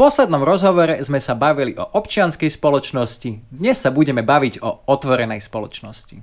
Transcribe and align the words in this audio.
V 0.00 0.08
poslednom 0.08 0.40
rozhovore 0.48 0.96
sme 1.04 1.20
sa 1.20 1.36
bavili 1.36 1.76
o 1.76 1.84
občianskej 1.84 2.48
spoločnosti, 2.48 3.52
dnes 3.52 3.76
sa 3.76 3.92
budeme 3.92 4.24
baviť 4.24 4.64
o 4.64 4.88
otvorenej 4.88 5.44
spoločnosti. 5.44 6.16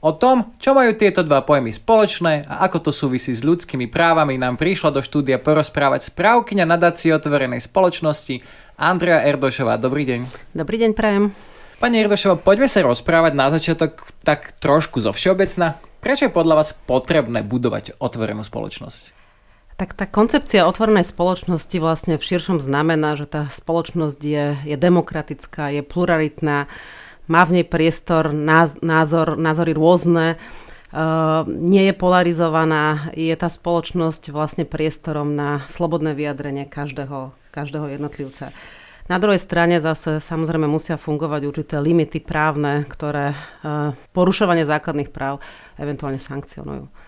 O 0.00 0.16
tom, 0.16 0.56
čo 0.56 0.72
majú 0.72 0.96
tieto 0.96 1.20
dva 1.20 1.44
pojmy 1.44 1.76
spoločné 1.76 2.48
a 2.48 2.64
ako 2.64 2.88
to 2.88 2.90
súvisí 2.96 3.36
s 3.36 3.44
ľudskými 3.44 3.84
právami, 3.92 4.40
nám 4.40 4.56
prišla 4.56 4.96
do 4.96 5.04
štúdia 5.04 5.36
porozprávať 5.36 6.08
správkyňa 6.08 6.64
nadácie 6.64 7.12
otvorenej 7.12 7.68
spoločnosti 7.68 8.40
Andrea 8.80 9.20
Erdošová. 9.20 9.76
Dobrý 9.76 10.08
deň. 10.08 10.24
Dobrý 10.56 10.80
deň, 10.80 10.96
prajem. 10.96 11.36
Pani 11.84 12.00
Erdošová, 12.00 12.40
poďme 12.40 12.72
sa 12.72 12.80
rozprávať 12.80 13.36
na 13.36 13.52
začiatok 13.52 14.08
tak 14.24 14.56
trošku 14.56 15.04
zo 15.04 15.12
všeobecna. 15.12 15.76
Prečo 16.00 16.24
je 16.24 16.32
podľa 16.32 16.64
vás 16.64 16.72
potrebné 16.72 17.44
budovať 17.44 17.92
otvorenú 18.00 18.40
spoločnosť? 18.40 19.17
Tak 19.78 19.94
tá 19.94 20.10
koncepcia 20.10 20.66
otvorenej 20.66 21.06
spoločnosti 21.06 21.78
vlastne 21.78 22.18
v 22.18 22.26
širšom 22.26 22.58
znamená, 22.58 23.14
že 23.14 23.30
tá 23.30 23.46
spoločnosť 23.46 24.18
je, 24.18 24.46
je 24.66 24.76
demokratická, 24.76 25.70
je 25.70 25.86
pluralitná, 25.86 26.66
má 27.30 27.42
v 27.46 27.62
nej 27.62 27.66
priestor, 27.68 28.34
názor, 28.82 29.38
názory 29.38 29.78
rôzne, 29.78 30.34
uh, 30.34 31.46
nie 31.46 31.86
je 31.86 31.94
polarizovaná, 31.94 33.06
je 33.14 33.30
tá 33.38 33.46
spoločnosť 33.46 34.34
vlastne 34.34 34.66
priestorom 34.66 35.38
na 35.38 35.62
slobodné 35.70 36.10
vyjadrenie 36.18 36.66
každého, 36.66 37.30
každého 37.54 37.86
jednotlivca. 37.94 38.50
Na 39.06 39.22
druhej 39.22 39.38
strane 39.38 39.78
zase 39.78 40.18
samozrejme 40.18 40.66
musia 40.66 40.98
fungovať 40.98 41.46
určité 41.46 41.78
limity 41.78 42.18
právne, 42.18 42.82
ktoré 42.82 43.30
uh, 43.30 43.94
porušovanie 44.10 44.66
základných 44.66 45.14
práv 45.14 45.38
eventuálne 45.78 46.18
sankcionujú. 46.18 47.07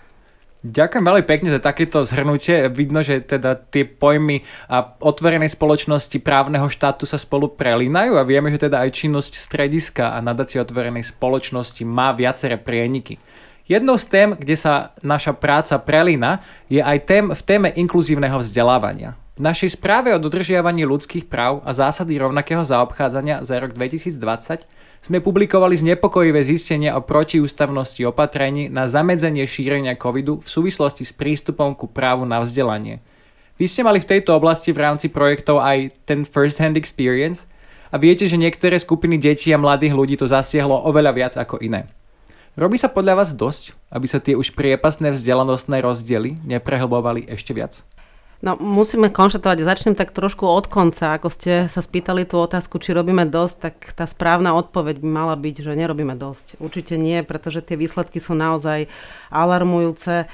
Ďakujem 0.60 1.04
veľmi 1.08 1.24
pekne 1.24 1.48
za 1.56 1.60
takéto 1.60 2.04
zhrnutie. 2.04 2.68
Vidno, 2.68 3.00
že 3.00 3.24
teda 3.24 3.56
tie 3.56 3.88
pojmy 3.88 4.44
a 4.68 4.92
otvorenej 5.00 5.48
spoločnosti 5.56 6.20
právneho 6.20 6.68
štátu 6.68 7.08
sa 7.08 7.16
spolu 7.16 7.48
prelínajú 7.56 8.20
a 8.20 8.28
vieme, 8.28 8.52
že 8.52 8.68
teda 8.68 8.84
aj 8.84 8.92
činnosť 8.92 9.40
strediska 9.40 10.12
a 10.12 10.20
nadácie 10.20 10.60
otvorenej 10.60 11.16
spoločnosti 11.16 11.80
má 11.88 12.12
viaceré 12.12 12.60
prieniky. 12.60 13.16
Jednou 13.64 13.96
z 13.96 14.06
tém, 14.12 14.28
kde 14.36 14.52
sa 14.58 14.92
naša 15.00 15.32
práca 15.32 15.80
prelína, 15.80 16.44
je 16.68 16.84
aj 16.84 16.98
tém 17.08 17.24
v 17.32 17.40
téme 17.40 17.68
inkluzívneho 17.72 18.44
vzdelávania. 18.44 19.16
V 19.40 19.48
našej 19.48 19.80
správe 19.80 20.12
o 20.12 20.20
dodržiavaní 20.20 20.84
ľudských 20.84 21.24
práv 21.24 21.64
a 21.64 21.72
zásady 21.72 22.20
rovnakého 22.20 22.60
zaobchádzania 22.60 23.40
za 23.48 23.56
rok 23.56 23.72
2020 23.72 24.68
sme 25.00 25.24
publikovali 25.24 25.80
znepokojivé 25.80 26.44
zistenia 26.44 26.92
o 26.96 27.00
protiústavnosti 27.00 28.04
opatrení 28.04 28.68
na 28.68 28.84
zamedzenie 28.84 29.48
šírenia 29.48 29.96
covidu 29.96 30.44
v 30.44 30.48
súvislosti 30.48 31.08
s 31.08 31.12
prístupom 31.16 31.72
ku 31.72 31.88
právu 31.88 32.28
na 32.28 32.40
vzdelanie. 32.44 33.00
Vy 33.56 33.68
ste 33.68 33.84
mali 33.84 34.00
v 34.00 34.08
tejto 34.16 34.36
oblasti 34.36 34.72
v 34.72 34.84
rámci 34.84 35.12
projektov 35.12 35.60
aj 35.60 35.92
ten 36.08 36.24
first 36.24 36.60
hand 36.60 36.80
experience 36.80 37.44
a 37.92 37.96
viete, 38.00 38.24
že 38.28 38.40
niektoré 38.40 38.76
skupiny 38.80 39.20
detí 39.20 39.52
a 39.52 39.60
mladých 39.60 39.96
ľudí 39.96 40.14
to 40.16 40.28
zasiahlo 40.28 40.76
oveľa 40.88 41.12
viac 41.12 41.34
ako 41.36 41.60
iné. 41.60 41.88
Robí 42.56 42.76
sa 42.76 42.92
podľa 42.92 43.24
vás 43.24 43.30
dosť, 43.32 43.72
aby 43.88 44.06
sa 44.08 44.20
tie 44.20 44.36
už 44.36 44.52
priepasné 44.52 45.16
vzdelanostné 45.16 45.80
rozdiely 45.80 46.40
neprehlbovali 46.44 47.28
ešte 47.30 47.56
viac? 47.56 47.84
No, 48.40 48.56
musíme 48.56 49.12
konštatovať, 49.12 49.68
začnem 49.68 49.92
tak 49.92 50.16
trošku 50.16 50.48
od 50.48 50.64
konca. 50.64 51.20
Ako 51.20 51.28
ste 51.28 51.68
sa 51.68 51.84
spýtali 51.84 52.24
tú 52.24 52.40
otázku, 52.40 52.80
či 52.80 52.96
robíme 52.96 53.28
dosť, 53.28 53.56
tak 53.60 53.74
tá 53.92 54.08
správna 54.08 54.56
odpoveď 54.56 54.96
by 54.96 55.08
mala 55.12 55.36
byť, 55.36 55.60
že 55.60 55.76
nerobíme 55.76 56.16
dosť. 56.16 56.56
Určite 56.56 56.96
nie, 56.96 57.20
pretože 57.20 57.60
tie 57.60 57.76
výsledky 57.76 58.16
sú 58.16 58.32
naozaj 58.32 58.88
alarmujúce. 59.28 60.24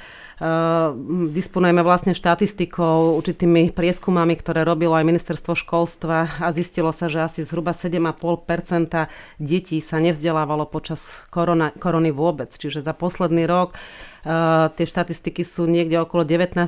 Disponujeme 1.33 1.81
vlastne 1.81 2.13
štatistikou, 2.13 3.17
určitými 3.17 3.73
prieskumami, 3.73 4.37
ktoré 4.37 4.61
robilo 4.61 4.93
aj 4.93 5.09
ministerstvo 5.09 5.57
školstva 5.57 6.29
a 6.37 6.47
zistilo 6.53 6.93
sa, 6.93 7.09
že 7.09 7.25
asi 7.25 7.41
zhruba 7.41 7.73
7,5% 7.73 9.09
detí 9.41 9.81
sa 9.81 9.97
nevzdelávalo 9.97 10.69
počas 10.69 11.25
korona, 11.33 11.73
korony 11.73 12.13
vôbec. 12.13 12.53
Čiže 12.53 12.85
za 12.85 12.93
posledný 12.93 13.49
rok 13.49 13.73
Uh, 14.27 14.67
tie 14.75 14.83
štatistiky 14.83 15.39
sú 15.47 15.71
niekde 15.71 16.03
okolo 16.03 16.27
19% 16.27 16.67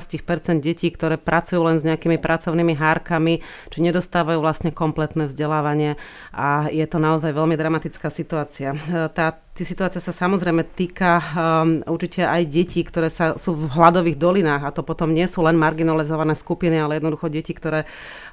detí, 0.64 0.88
ktoré 0.88 1.20
pracujú 1.20 1.60
len 1.60 1.76
s 1.76 1.84
nejakými 1.84 2.16
pracovnými 2.16 2.72
hárkami, 2.72 3.44
či 3.68 3.78
nedostávajú 3.84 4.40
vlastne 4.40 4.72
kompletné 4.72 5.28
vzdelávanie 5.28 6.00
a 6.32 6.72
je 6.72 6.86
to 6.88 6.96
naozaj 6.96 7.36
veľmi 7.36 7.60
dramatická 7.60 8.08
situácia. 8.08 8.72
Uh, 8.72 9.12
tá 9.12 9.44
situácia 9.58 9.98
sa 9.98 10.14
samozrejme 10.14 10.62
týka 10.62 11.18
um, 11.20 11.82
určite 11.90 12.22
aj 12.22 12.46
detí, 12.46 12.80
ktoré 12.86 13.10
sa, 13.10 13.34
sú 13.34 13.58
v 13.58 13.66
hladových 13.68 14.16
dolinách 14.16 14.62
a 14.62 14.70
to 14.70 14.86
potom 14.86 15.10
nie 15.10 15.26
sú 15.26 15.42
len 15.42 15.58
marginalizované 15.58 16.38
skupiny, 16.38 16.78
ale 16.78 16.96
jednoducho 16.96 17.26
deti, 17.28 17.52
ktoré 17.52 17.84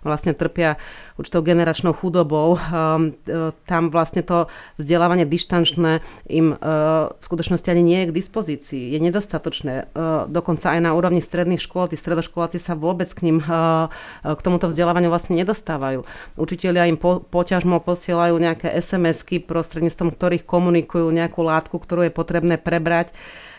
vlastne 0.05 0.38
trpia 0.38 0.78
určitou 1.17 1.41
generačnou 1.41 1.91
chudobou. 1.91 2.55
Um, 2.69 3.17
tam 3.66 3.89
vlastne 3.89 4.22
to 4.22 4.45
vzdelávanie 4.78 5.25
dištančné 5.25 6.05
im 6.29 6.53
uh, 6.53 7.11
v 7.11 7.23
skutočnosti 7.25 7.67
ani 7.67 7.84
nie 7.84 7.99
je 8.05 8.09
k 8.13 8.16
dispozícii. 8.16 8.84
Je 8.94 8.99
nedostatočné. 9.01 9.91
Uh, 9.91 10.29
dokonca 10.29 10.78
aj 10.78 10.79
na 10.85 10.94
úrovni 10.94 11.19
stredných 11.19 11.59
škôl, 11.59 11.89
tí 11.89 11.99
stredoškoláci 11.99 12.61
sa 12.61 12.78
vôbec 12.78 13.09
k 13.11 13.25
ním 13.28 13.44
uh, 13.44 13.89
k 14.23 14.39
tomuto 14.45 14.69
vzdelávaniu 14.69 15.09
vlastne 15.09 15.35
nedostávajú. 15.41 16.05
Učiteľia 16.39 16.88
im 16.88 16.95
po, 16.95 17.25
poťažmo 17.25 17.81
posielajú 17.81 18.38
nejaké 18.38 18.72
SMS-ky, 18.72 19.44
prostredníctvom 19.44 20.13
ktorých 20.13 20.45
komunikujú 20.45 21.06
nejakú 21.12 21.41
látku, 21.44 21.75
ktorú 21.78 22.07
je 22.07 22.13
potrebné 22.13 22.56
prebrať 22.59 23.13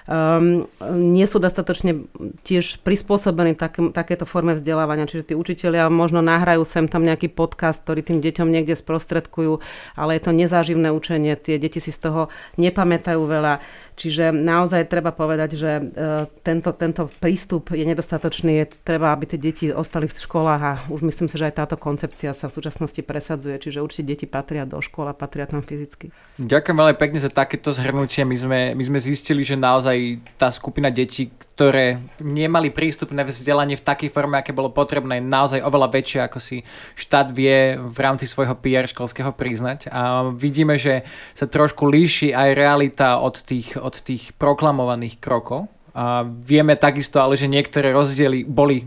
um, 0.09 0.65
nie 0.97 1.27
sú 1.29 1.37
dostatočne 1.37 2.09
tiež 2.43 2.81
prispôsobení 2.81 3.53
takým, 3.53 3.93
takéto 3.93 4.25
forme 4.25 4.57
vzdelávania. 4.57 5.05
Čiže 5.05 5.33
tí 5.33 5.35
učiteľia 5.37 5.93
možno 5.93 6.25
nahrajú 6.25 6.65
sem 6.65 6.89
tam 6.89 7.05
nejaký 7.05 7.29
podcast, 7.29 7.85
ktorý 7.85 8.01
tým 8.01 8.19
deťom 8.25 8.49
niekde 8.49 8.75
sprostredkujú, 8.75 9.61
ale 9.95 10.17
je 10.17 10.23
to 10.25 10.33
nezáživné 10.33 10.89
učenie. 10.89 11.37
Tie 11.37 11.61
deti 11.61 11.79
si 11.79 11.93
z 11.93 12.09
toho 12.09 12.33
nepamätajú 12.57 13.21
veľa. 13.21 13.61
Čiže 14.01 14.33
naozaj 14.33 14.89
treba 14.89 15.13
povedať, 15.13 15.61
že 15.61 15.71
uh, 15.79 16.25
tento, 16.41 16.73
tento 16.73 17.13
prístup 17.21 17.77
je 17.77 17.85
nedostatočný. 17.85 18.65
Je 18.65 18.67
treba, 18.83 19.13
aby 19.13 19.29
tie 19.29 19.41
deti 19.41 19.69
ostali 19.69 20.09
v 20.09 20.17
školách 20.17 20.63
a 20.65 20.73
už 20.89 21.05
myslím 21.05 21.29
si, 21.29 21.37
že 21.37 21.53
aj 21.53 21.55
táto 21.67 21.77
koncepcia 21.77 22.33
sa 22.33 22.49
v 22.49 22.57
súčasnosti 22.57 23.03
presadzuje. 23.05 23.61
Čiže 23.61 23.85
určite 23.85 24.09
deti 24.09 24.27
patria 24.31 24.65
do 24.65 24.81
škôl 24.81 25.11
a 25.11 25.15
patria 25.15 25.45
tam 25.45 25.61
fyzicky. 25.61 26.09
Ďakujem 26.39 26.77
veľmi 26.79 26.97
pekne 26.97 27.19
za 27.19 27.29
takéto 27.29 27.75
zhrnutie. 27.75 28.23
My 28.23 28.37
sme, 28.39 28.61
my 28.73 28.85
sme 28.87 28.99
zistili, 29.03 29.43
že 29.43 29.59
naozaj 29.59 29.98
aj 29.99 30.23
tá 30.39 30.49
skupina 30.55 30.95
detí, 30.95 31.27
ktoré 31.59 31.99
nemali 32.23 32.71
prístupné 32.71 33.27
vzdelanie 33.27 33.75
v 33.75 33.83
takej 33.83 34.15
forme, 34.15 34.39
aké 34.39 34.55
bolo 34.55 34.71
potrebné, 34.71 35.19
naozaj 35.19 35.59
oveľa 35.59 35.91
väčšie, 35.91 36.21
ako 36.23 36.39
si 36.39 36.63
štát 36.95 37.35
vie 37.35 37.75
v 37.75 37.99
rámci 37.99 38.31
svojho 38.31 38.55
PR 38.63 38.87
školského 38.87 39.35
priznať. 39.35 39.91
A 39.91 40.31
vidíme, 40.31 40.79
že 40.79 41.03
sa 41.35 41.51
trošku 41.51 41.91
líši 41.91 42.31
aj 42.31 42.55
realita 42.55 43.19
od 43.19 43.43
tých, 43.43 43.75
od 43.75 43.99
tých 43.99 44.31
proklamovaných 44.39 45.19
krokov. 45.19 45.67
A 45.99 46.23
vieme 46.23 46.79
takisto 46.79 47.19
ale, 47.19 47.35
že 47.35 47.51
niektoré 47.51 47.91
rozdiely 47.91 48.47
boli 48.47 48.87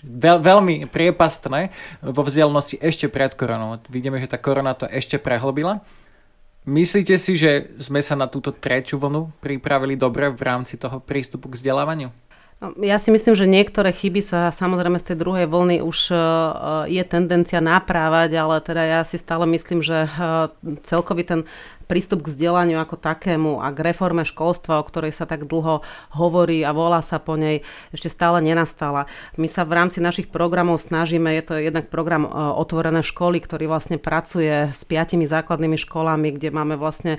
veľ, 0.00 0.40
veľmi 0.40 0.88
priepastné 0.88 1.68
vo 2.00 2.24
vzdialenosti 2.24 2.80
ešte 2.80 3.12
pred 3.12 3.36
koronou. 3.36 3.76
Vidíme, 3.92 4.16
že 4.16 4.32
tá 4.32 4.40
korona 4.40 4.72
to 4.72 4.88
ešte 4.88 5.20
prehlbila. 5.20 5.84
Myslíte 6.68 7.16
si, 7.16 7.32
že 7.32 7.72
sme 7.80 8.04
sa 8.04 8.12
na 8.12 8.28
túto 8.28 8.52
tretiu 8.52 9.00
vlnu 9.00 9.32
pripravili 9.40 9.96
dobre 9.96 10.28
v 10.28 10.36
rámci 10.44 10.76
toho 10.76 11.00
prístupu 11.00 11.48
k 11.48 11.56
vzdelávaniu? 11.56 12.12
No, 12.58 12.74
ja 12.82 12.98
si 12.98 13.14
myslím, 13.14 13.38
že 13.38 13.46
niektoré 13.46 13.94
chyby 13.94 14.18
sa 14.18 14.50
samozrejme 14.50 14.98
z 14.98 15.14
tej 15.14 15.16
druhej 15.22 15.46
vlny 15.46 15.78
už 15.78 16.10
uh, 16.10 16.18
je 16.90 16.98
tendencia 17.06 17.62
naprávať, 17.62 18.34
ale 18.34 18.58
teda 18.58 18.82
ja 18.82 19.00
si 19.06 19.14
stále 19.14 19.46
myslím, 19.46 19.78
že 19.78 20.10
uh, 20.10 20.50
celkový 20.82 21.22
ten 21.22 21.40
prístup 21.88 22.20
k 22.22 22.30
vzdelaniu 22.30 22.76
ako 22.76 23.00
takému 23.00 23.64
a 23.64 23.72
k 23.72 23.80
reforme 23.90 24.22
školstva, 24.28 24.78
o 24.78 24.84
ktorej 24.84 25.16
sa 25.16 25.24
tak 25.24 25.48
dlho 25.48 25.80
hovorí 26.12 26.60
a 26.62 26.76
volá 26.76 27.00
sa 27.00 27.16
po 27.16 27.40
nej, 27.40 27.64
ešte 27.90 28.12
stále 28.12 28.44
nenastala. 28.44 29.08
My 29.40 29.48
sa 29.48 29.64
v 29.64 29.80
rámci 29.80 30.04
našich 30.04 30.28
programov 30.28 30.84
snažíme, 30.84 31.32
je 31.32 31.42
to 31.48 31.54
jednak 31.56 31.88
program 31.88 32.28
e, 32.28 32.30
Otvorené 32.60 33.00
školy, 33.00 33.40
ktorý 33.40 33.72
vlastne 33.72 33.96
pracuje 33.96 34.68
s 34.68 34.84
piatimi 34.84 35.24
základnými 35.24 35.80
školami, 35.80 36.36
kde 36.36 36.52
máme 36.52 36.76
vlastne 36.76 37.16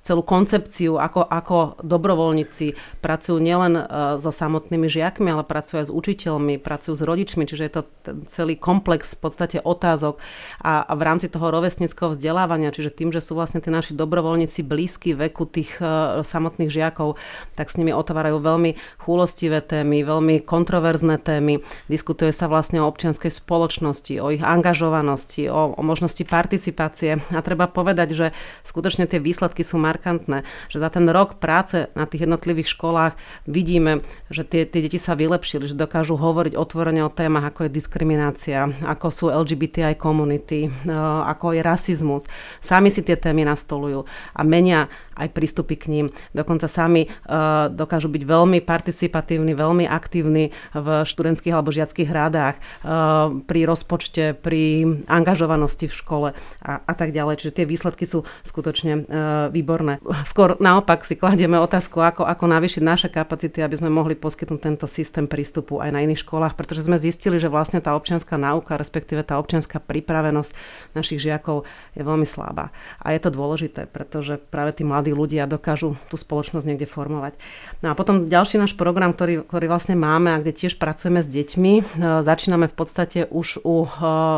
celú 0.00 0.22
koncepciu, 0.22 1.02
ako, 1.02 1.26
ako 1.26 1.82
dobrovoľníci 1.82 2.78
pracujú 3.02 3.42
nielen 3.42 3.74
so 4.22 4.30
samotnými 4.30 4.86
žiakmi, 4.86 5.26
ale 5.34 5.42
pracujú 5.42 5.82
aj 5.82 5.86
s 5.88 5.92
učiteľmi, 5.92 6.62
pracujú 6.62 6.94
s 6.94 7.02
rodičmi, 7.02 7.42
čiže 7.42 7.64
je 7.66 7.72
to 7.74 7.82
celý 8.30 8.54
komplex 8.54 9.18
v 9.18 9.20
podstate 9.26 9.58
otázok 9.58 10.22
a, 10.62 10.86
a 10.86 10.92
v 10.94 11.02
rámci 11.02 11.26
toho 11.26 11.50
rovesnického 11.50 12.14
vzdelávania, 12.14 12.70
čiže 12.70 12.94
tým, 12.94 13.10
že 13.10 13.18
sú 13.18 13.34
vlastne 13.34 13.58
tí 13.58 13.68
naši 13.68 13.98
dobrovoľníci 13.98 14.62
blízky 14.62 15.18
veku 15.18 15.46
tých 15.50 15.82
uh, 15.82 16.22
samotných 16.22 16.70
žiakov, 16.70 17.18
tak 17.58 17.66
s 17.66 17.78
nimi 17.78 17.90
otvárajú 17.90 18.38
veľmi 18.38 18.78
chúlostivé 19.02 19.58
témy, 19.64 20.06
veľmi 20.06 20.42
kontroverzné 20.46 21.18
témy. 21.18 21.60
Diskutuje 21.90 22.30
sa 22.30 22.46
vlastne 22.46 22.78
o 22.78 22.88
občianskej 22.88 23.32
spoločnosti, 23.32 24.14
o 24.22 24.30
ich 24.30 24.42
angažovanosti, 24.42 25.50
o, 25.50 25.74
o 25.74 25.82
možnosti 25.82 26.22
participácie. 26.22 27.18
A 27.34 27.40
treba 27.42 27.66
povedať, 27.66 28.08
že 28.14 28.26
skutočne 28.62 29.10
tie 29.10 29.18
výsledky 29.18 29.66
sú 29.66 29.75
markantné, 29.78 30.42
že 30.68 30.82
za 30.82 30.88
ten 30.92 31.08
rok 31.08 31.38
práce 31.40 31.88
na 31.94 32.04
tých 32.04 32.28
jednotlivých 32.28 32.72
školách 32.72 33.14
vidíme, 33.46 34.04
že 34.28 34.42
tie, 34.42 34.66
tie 34.66 34.84
deti 34.84 34.98
sa 35.00 35.14
vylepšili, 35.14 35.70
že 35.70 35.78
dokážu 35.78 36.18
hovoriť 36.18 36.58
otvorene 36.58 37.04
o 37.04 37.12
témach, 37.12 37.48
ako 37.48 37.68
je 37.68 37.76
diskriminácia, 37.76 38.68
ako 38.84 39.06
sú 39.08 39.24
LGBTI 39.30 39.94
komunity, 39.96 40.68
eh, 40.68 40.92
ako 41.26 41.56
je 41.56 41.60
rasizmus. 41.62 42.24
Sami 42.60 42.90
si 42.90 43.00
tie 43.00 43.14
témy 43.14 43.46
nastolujú 43.46 44.04
a 44.34 44.40
menia 44.42 44.88
aj 45.16 45.32
prístupy 45.32 45.74
k 45.80 45.88
ním. 45.88 46.06
Dokonca 46.36 46.68
sami 46.68 47.08
uh, 47.08 47.72
dokážu 47.72 48.12
byť 48.12 48.22
veľmi 48.22 48.60
participatívni, 48.60 49.56
veľmi 49.56 49.88
aktívni 49.88 50.52
v 50.76 50.88
študentských 51.08 51.56
alebo 51.56 51.72
žiackých 51.72 52.10
rádách, 52.12 52.60
uh, 52.60 53.32
pri 53.48 53.64
rozpočte, 53.64 54.36
pri 54.36 54.84
angažovanosti 55.08 55.88
v 55.88 55.94
škole 55.96 56.28
a, 56.36 56.72
a 56.84 56.92
tak 56.92 57.16
ďalej. 57.16 57.40
Čiže 57.40 57.56
tie 57.62 57.66
výsledky 57.66 58.04
sú 58.04 58.28
skutočne 58.44 58.92
uh, 59.02 59.48
výborné. 59.66 59.98
Skôr 60.22 60.54
naopak 60.62 61.02
si 61.02 61.18
kladieme 61.18 61.58
otázku, 61.58 61.98
ako, 61.98 62.22
ako 62.22 62.44
navýšiť 62.46 62.82
naše 62.86 63.08
kapacity, 63.10 63.66
aby 63.66 63.74
sme 63.82 63.90
mohli 63.90 64.14
poskytnúť 64.14 64.62
tento 64.62 64.86
systém 64.86 65.26
prístupu 65.26 65.82
aj 65.82 65.90
na 65.90 66.06
iných 66.06 66.22
školách, 66.22 66.54
pretože 66.54 66.86
sme 66.86 67.02
zistili, 67.02 67.42
že 67.42 67.50
vlastne 67.50 67.82
tá 67.82 67.98
občianská 67.98 68.38
náuka, 68.38 68.78
respektíve 68.78 69.26
tá 69.26 69.42
občianská 69.42 69.82
pripravenosť 69.82 70.54
našich 70.94 71.18
žiakov 71.18 71.66
je 71.98 72.06
veľmi 72.06 72.22
slabá. 72.22 72.70
A 73.02 73.10
je 73.10 73.20
to 73.26 73.34
dôležité, 73.34 73.90
pretože 73.90 74.38
práve 74.38 74.70
tí 74.78 74.86
mladí 74.86 75.10
ľudia 75.10 75.50
dokážu 75.50 75.98
tú 76.06 76.14
spoločnosť 76.14 76.62
niekde 76.62 76.86
formovať. 76.86 77.34
No 77.82 77.90
a 77.90 77.98
potom 77.98 78.30
ďalší 78.30 78.62
náš 78.62 78.78
program, 78.78 79.10
ktorý, 79.10 79.42
ktorý 79.42 79.66
vlastne 79.66 79.98
máme 79.98 80.30
a 80.30 80.38
kde 80.38 80.54
tiež 80.54 80.78
pracujeme 80.78 81.26
s 81.26 81.26
deťmi, 81.26 81.72
e, 81.74 81.82
začíname 82.22 82.70
v 82.70 82.76
podstate 82.78 83.26
už 83.26 83.66
u 83.66 83.82
e, 83.82 83.88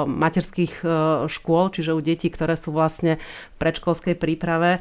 materských 0.09 0.73
e, 0.81 0.87
škôl, 1.29 1.69
čiže 1.69 1.93
u 1.93 2.01
detí, 2.01 2.33
ktoré 2.33 2.57
sú 2.57 2.73
vlastne 2.73 3.21
v 3.21 3.57
predškolskej 3.59 4.15
príprave 4.17 4.79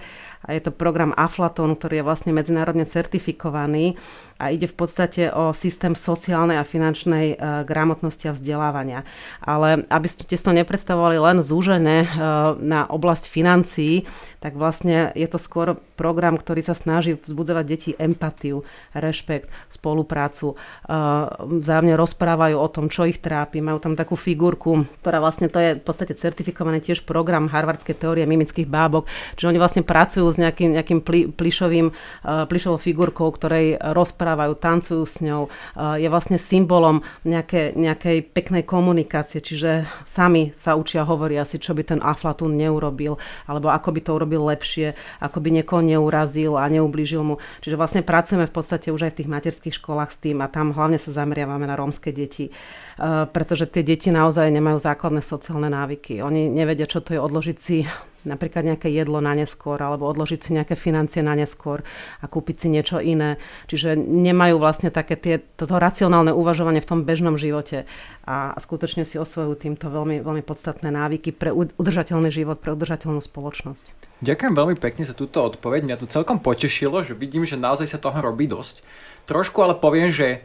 a 0.48 0.56
je 0.56 0.64
to 0.64 0.72
program 0.72 1.12
Aflaton, 1.14 1.76
ktorý 1.76 2.02
je 2.02 2.08
vlastne 2.08 2.32
medzinárodne 2.32 2.88
certifikovaný 2.88 4.00
a 4.38 4.54
ide 4.54 4.70
v 4.70 4.78
podstate 4.78 5.34
o 5.34 5.54
systém 5.54 5.98
sociálnej 5.98 6.62
a 6.62 6.66
finančnej 6.66 7.38
uh, 7.38 7.66
gramotnosti 7.66 8.30
a 8.30 8.36
vzdelávania. 8.38 9.02
Ale 9.42 9.86
aby 9.90 10.08
ste 10.10 10.26
to 10.30 10.54
nepredstavovali 10.54 11.18
len 11.18 11.38
zúžené 11.42 12.06
uh, 12.06 12.54
na 12.62 12.86
oblasť 12.86 13.30
financií, 13.30 14.06
tak 14.38 14.54
vlastne 14.54 15.10
je 15.18 15.26
to 15.26 15.42
skôr 15.42 15.82
program, 15.98 16.38
ktorý 16.38 16.62
sa 16.62 16.78
snaží 16.78 17.18
vzbudzovať 17.18 17.66
deti 17.66 17.92
empatiu, 17.98 18.62
rešpekt, 18.94 19.50
spoluprácu. 19.68 20.54
Uh, 20.86 21.26
vzájomne 21.42 21.98
rozprávajú 21.98 22.56
o 22.62 22.68
tom, 22.70 22.86
čo 22.94 23.10
ich 23.10 23.18
trápi. 23.18 23.66
Majú 23.66 23.82
tam 23.82 23.98
takú 23.98 24.14
figurku, 24.14 24.86
ktorá 25.02 25.18
vlastne 25.18 25.50
to 25.50 25.58
je 25.58 25.82
v 25.82 25.84
podstate 25.84 26.14
certifikovaný 26.14 26.86
tiež 26.86 27.02
program 27.10 27.50
harvardskej 27.50 27.98
teórie 27.98 28.30
mimických 28.30 28.70
bábok, 28.70 29.10
že 29.34 29.50
oni 29.50 29.58
vlastne 29.58 29.82
pracujú 29.82 30.30
s 30.30 30.38
nejakým, 30.38 30.78
nejakým 30.78 31.00
pli, 31.02 31.26
plišovým, 31.34 31.90
plišovou 32.24 32.78
figurkou, 32.78 33.34
ktorej 33.34 33.82
rozprávajú, 33.82 34.27
tancujú 34.36 35.06
s 35.06 35.22
ňou. 35.24 35.48
Uh, 35.78 35.96
je 36.02 36.10
vlastne 36.10 36.36
symbolom 36.42 37.06
nejaké, 37.24 37.78
nejakej 37.78 38.34
peknej 38.34 38.66
komunikácie, 38.66 39.40
čiže 39.40 39.86
sami 40.04 40.52
sa 40.58 40.74
učia 40.74 41.06
hovoriť 41.06 41.38
asi, 41.38 41.58
čo 41.62 41.78
by 41.78 41.84
ten 41.86 42.00
Aflatún 42.02 42.58
neurobil, 42.58 43.16
alebo 43.46 43.70
ako 43.70 43.90
by 43.94 44.00
to 44.02 44.12
urobil 44.18 44.50
lepšie, 44.50 44.98
ako 45.22 45.38
by 45.40 45.50
niekoho 45.54 45.86
neurazil 45.86 46.58
a 46.58 46.66
neublížil 46.68 47.22
mu. 47.24 47.36
Čiže 47.62 47.80
vlastne 47.80 48.02
pracujeme 48.02 48.50
v 48.50 48.56
podstate 48.56 48.90
už 48.90 49.08
aj 49.08 49.12
v 49.14 49.18
tých 49.24 49.32
materských 49.32 49.78
školách 49.78 50.12
s 50.12 50.18
tým 50.20 50.42
a 50.42 50.50
tam 50.50 50.74
hlavne 50.74 50.98
sa 50.98 51.14
zameriavame 51.14 51.70
na 51.70 51.78
rómske 51.78 52.10
deti, 52.10 52.50
uh, 52.50 53.30
pretože 53.30 53.70
tie 53.70 53.86
deti 53.86 54.10
naozaj 54.10 54.50
nemajú 54.50 54.82
základné 54.82 55.22
sociálne 55.22 55.70
návyky. 55.70 56.26
Oni 56.26 56.50
nevedia, 56.50 56.90
čo 56.90 57.00
to 57.00 57.14
je 57.14 57.22
odložiť 57.22 57.58
si 57.62 57.86
napríklad 58.26 58.66
nejaké 58.66 58.90
jedlo 58.90 59.22
na 59.22 59.38
neskôr 59.38 59.78
alebo 59.78 60.10
odložiť 60.10 60.40
si 60.42 60.56
nejaké 60.56 60.74
financie 60.74 61.22
na 61.22 61.38
neskôr 61.38 61.86
a 62.22 62.26
kúpiť 62.26 62.56
si 62.56 62.68
niečo 62.72 62.98
iné. 62.98 63.38
Čiže 63.70 64.00
nemajú 64.00 64.58
vlastne 64.58 64.90
také 64.90 65.20
tie, 65.20 65.36
toto 65.60 65.78
racionálne 65.78 66.34
uvažovanie 66.34 66.82
v 66.82 66.90
tom 66.90 67.00
bežnom 67.06 67.38
živote 67.38 67.86
a, 68.26 68.58
skutočne 68.58 69.06
si 69.06 69.22
osvojujú 69.22 69.56
týmto 69.60 69.92
veľmi, 69.94 70.24
veľmi 70.26 70.44
podstatné 70.44 70.90
návyky 70.90 71.36
pre 71.36 71.54
udržateľný 71.54 72.34
život, 72.34 72.58
pre 72.58 72.74
udržateľnú 72.74 73.22
spoločnosť. 73.22 74.18
Ďakujem 74.26 74.54
veľmi 74.58 74.76
pekne 74.82 75.06
za 75.06 75.14
túto 75.14 75.46
odpoveď. 75.46 75.86
Mňa 75.86 76.02
to 76.02 76.10
celkom 76.10 76.42
potešilo, 76.42 77.06
že 77.06 77.14
vidím, 77.14 77.46
že 77.46 77.60
naozaj 77.60 77.86
sa 77.86 78.02
toho 78.02 78.18
robí 78.18 78.50
dosť. 78.50 78.82
Trošku 79.30 79.62
ale 79.62 79.78
poviem, 79.78 80.10
že 80.10 80.42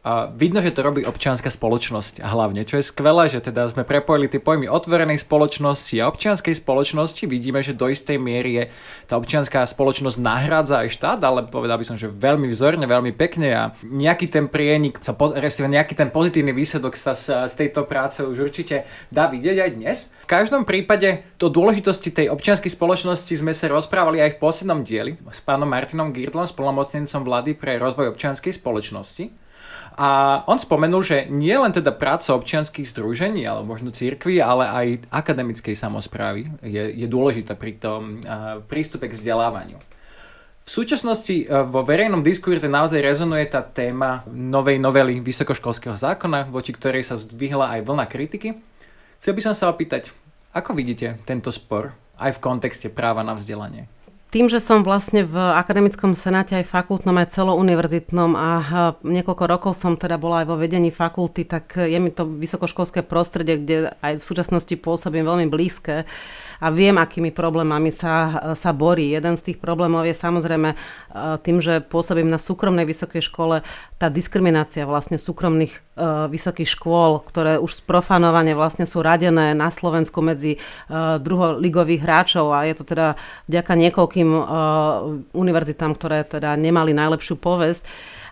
a 0.00 0.32
vidno, 0.32 0.64
že 0.64 0.72
to 0.72 0.80
robí 0.80 1.04
občianská 1.04 1.52
spoločnosť 1.52 2.24
a 2.24 2.32
hlavne, 2.32 2.64
čo 2.64 2.80
je 2.80 2.88
skvelé, 2.88 3.28
že 3.28 3.44
teda 3.44 3.68
sme 3.68 3.84
prepojili 3.84 4.32
tie 4.32 4.40
pojmy 4.40 4.64
otvorenej 4.64 5.20
spoločnosti 5.20 5.92
a 6.00 6.08
občianskej 6.08 6.56
spoločnosti. 6.56 7.28
Vidíme, 7.28 7.60
že 7.60 7.76
do 7.76 7.84
istej 7.84 8.16
miery 8.16 8.50
je 8.56 8.64
tá 9.04 9.20
občianská 9.20 9.60
spoločnosť 9.68 10.16
nahrádza 10.16 10.88
aj 10.88 10.96
štát, 10.96 11.20
ale 11.20 11.44
povedal 11.44 11.76
by 11.76 11.84
som, 11.84 12.00
že 12.00 12.08
veľmi 12.08 12.48
vzorne, 12.48 12.88
veľmi 12.88 13.12
pekne 13.12 13.48
a 13.52 13.62
nejaký 13.84 14.32
ten 14.32 14.48
prienik, 14.48 15.04
sa, 15.04 15.12
nejaký 15.12 15.92
ten 15.92 16.08
pozitívny 16.08 16.56
výsledok 16.56 16.96
sa 16.96 17.12
z, 17.12 17.52
z 17.52 17.54
tejto 17.60 17.84
práce 17.84 18.24
už 18.24 18.40
určite 18.40 18.88
dá 19.12 19.28
vidieť 19.28 19.56
aj 19.60 19.70
dnes. 19.76 20.08
V 20.24 20.32
každom 20.32 20.64
prípade 20.64 21.28
to 21.36 21.52
dôležitosti 21.52 22.08
tej 22.08 22.32
občianskej 22.32 22.72
spoločnosti 22.72 23.36
sme 23.36 23.52
sa 23.52 23.68
rozprávali 23.68 24.24
aj 24.24 24.40
v 24.40 24.40
poslednom 24.40 24.80
dieli 24.80 25.20
s 25.28 25.44
pánom 25.44 25.68
Martinom 25.68 26.08
Girdlom, 26.08 26.48
spolomocnencom 26.48 27.20
vlády 27.20 27.52
pre 27.52 27.76
rozvoj 27.76 28.16
občianskej 28.16 28.56
spoločnosti. 28.56 29.49
A 30.00 30.40
on 30.48 30.56
spomenul, 30.56 31.04
že 31.04 31.28
nie 31.28 31.52
len 31.52 31.76
teda 31.76 31.92
práca 31.92 32.32
občianských 32.32 32.88
združení, 32.88 33.44
alebo 33.44 33.76
možno 33.76 33.92
církvy, 33.92 34.40
ale 34.40 34.64
aj 34.64 34.86
akademickej 35.12 35.76
samozprávy 35.76 36.48
je, 36.64 37.04
je 37.04 37.04
dôležitá 37.04 37.52
pri 37.52 37.76
tom 37.76 38.24
prístupe 38.64 39.12
k 39.12 39.16
vzdelávaniu. 39.20 39.76
V 40.64 40.70
súčasnosti 40.72 41.44
uh, 41.44 41.68
vo 41.68 41.84
verejnom 41.84 42.24
diskurze 42.24 42.64
naozaj 42.64 42.96
rezonuje 43.02 43.44
tá 43.52 43.60
téma 43.60 44.24
novej 44.30 44.80
novely 44.80 45.20
vysokoškolského 45.20 45.98
zákona, 45.98 46.48
voči 46.48 46.72
ktorej 46.72 47.04
sa 47.04 47.20
zdvihla 47.20 47.76
aj 47.76 47.80
vlna 47.84 48.06
kritiky. 48.08 48.56
Chcel 49.20 49.36
by 49.36 49.42
som 49.50 49.54
sa 49.56 49.68
opýtať, 49.68 50.16
ako 50.56 50.72
vidíte 50.72 51.20
tento 51.28 51.52
spor 51.52 51.92
aj 52.16 52.38
v 52.38 52.42
kontexte 52.44 52.88
práva 52.88 53.20
na 53.20 53.36
vzdelanie? 53.36 53.84
Tým, 54.30 54.46
že 54.46 54.62
som 54.62 54.86
vlastne 54.86 55.26
v 55.26 55.34
akademickom 55.34 56.14
senáte 56.14 56.54
aj 56.54 56.70
fakultnom, 56.70 57.18
aj 57.18 57.34
celouniverzitnom 57.34 58.38
a 58.38 58.48
niekoľko 59.02 59.44
rokov 59.50 59.72
som 59.74 59.98
teda 59.98 60.22
bola 60.22 60.46
aj 60.46 60.54
vo 60.54 60.54
vedení 60.54 60.94
fakulty, 60.94 61.50
tak 61.50 61.74
je 61.74 61.98
mi 61.98 62.14
to 62.14 62.30
vysokoškolské 62.30 63.02
prostredie, 63.02 63.58
kde 63.58 63.90
aj 63.98 64.22
v 64.22 64.26
súčasnosti 64.30 64.70
pôsobím 64.78 65.26
veľmi 65.26 65.50
blízke 65.50 66.06
a 66.62 66.66
viem, 66.70 66.94
akými 66.94 67.34
problémami 67.34 67.90
sa, 67.90 68.54
sa 68.54 68.70
borí. 68.70 69.10
Jeden 69.10 69.34
z 69.34 69.50
tých 69.50 69.58
problémov 69.58 70.06
je 70.06 70.14
samozrejme 70.14 70.70
e, 70.70 70.76
tým, 71.42 71.58
že 71.58 71.82
pôsobím 71.82 72.30
na 72.30 72.38
súkromnej 72.38 72.86
vysokej 72.86 73.26
škole, 73.26 73.66
tá 73.98 74.06
diskriminácia 74.06 74.86
vlastne 74.86 75.18
súkromných 75.18 75.89
vysokých 76.30 76.68
škôl, 76.68 77.20
ktoré 77.20 77.60
už 77.60 77.84
sprofanovane 77.84 78.56
vlastne 78.56 78.88
sú 78.88 79.04
radené 79.04 79.52
na 79.52 79.68
Slovensku 79.68 80.24
medzi 80.24 80.56
uh, 80.56 81.20
druholigových 81.20 82.00
hráčov 82.02 82.50
a 82.56 82.64
je 82.64 82.74
to 82.78 82.84
teda 82.88 83.14
vďaka 83.46 83.72
niekoľkým 83.76 84.28
uh, 84.32 84.44
univerzitám, 85.36 85.92
ktoré 85.94 86.24
teda 86.24 86.56
nemali 86.56 86.96
najlepšiu 86.96 87.36
povesť, 87.36 87.84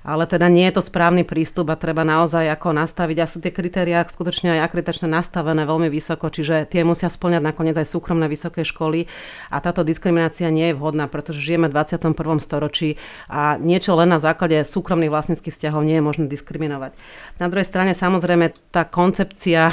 ale 0.06 0.24
teda 0.24 0.46
nie 0.48 0.64
je 0.70 0.78
to 0.78 0.82
správny 0.84 1.26
prístup 1.26 1.68
a 1.68 1.76
treba 1.76 2.06
naozaj 2.06 2.48
ako 2.48 2.72
nastaviť 2.72 3.18
a 3.20 3.30
sú 3.30 3.38
tie 3.42 3.52
kritériá 3.52 4.00
skutočne 4.06 4.56
aj 4.56 4.70
akreditačne 4.70 5.10
nastavené 5.10 5.68
veľmi 5.68 5.92
vysoko, 5.92 6.32
čiže 6.32 6.64
tie 6.70 6.86
musia 6.86 7.10
splňať 7.10 7.42
nakoniec 7.44 7.76
aj 7.76 7.88
súkromné 7.88 8.24
vysoké 8.30 8.64
školy 8.64 9.04
a 9.52 9.60
táto 9.60 9.84
diskriminácia 9.84 10.48
nie 10.48 10.72
je 10.72 10.78
vhodná, 10.78 11.10
pretože 11.10 11.44
žijeme 11.44 11.68
v 11.68 11.76
21. 11.76 12.14
storočí 12.40 12.96
a 13.28 13.60
niečo 13.60 13.92
len 13.98 14.08
na 14.08 14.22
základe 14.22 14.56
súkromných 14.64 15.12
vlastníckých 15.12 15.52
vzťahov 15.52 15.82
nie 15.84 15.98
je 15.98 16.04
možné 16.04 16.24
diskriminovať. 16.30 16.96
Na 17.36 17.52
druhej 17.58 17.74
strane 17.74 17.90
samozrejme 17.90 18.70
tá 18.70 18.86
koncepcia 18.86 19.66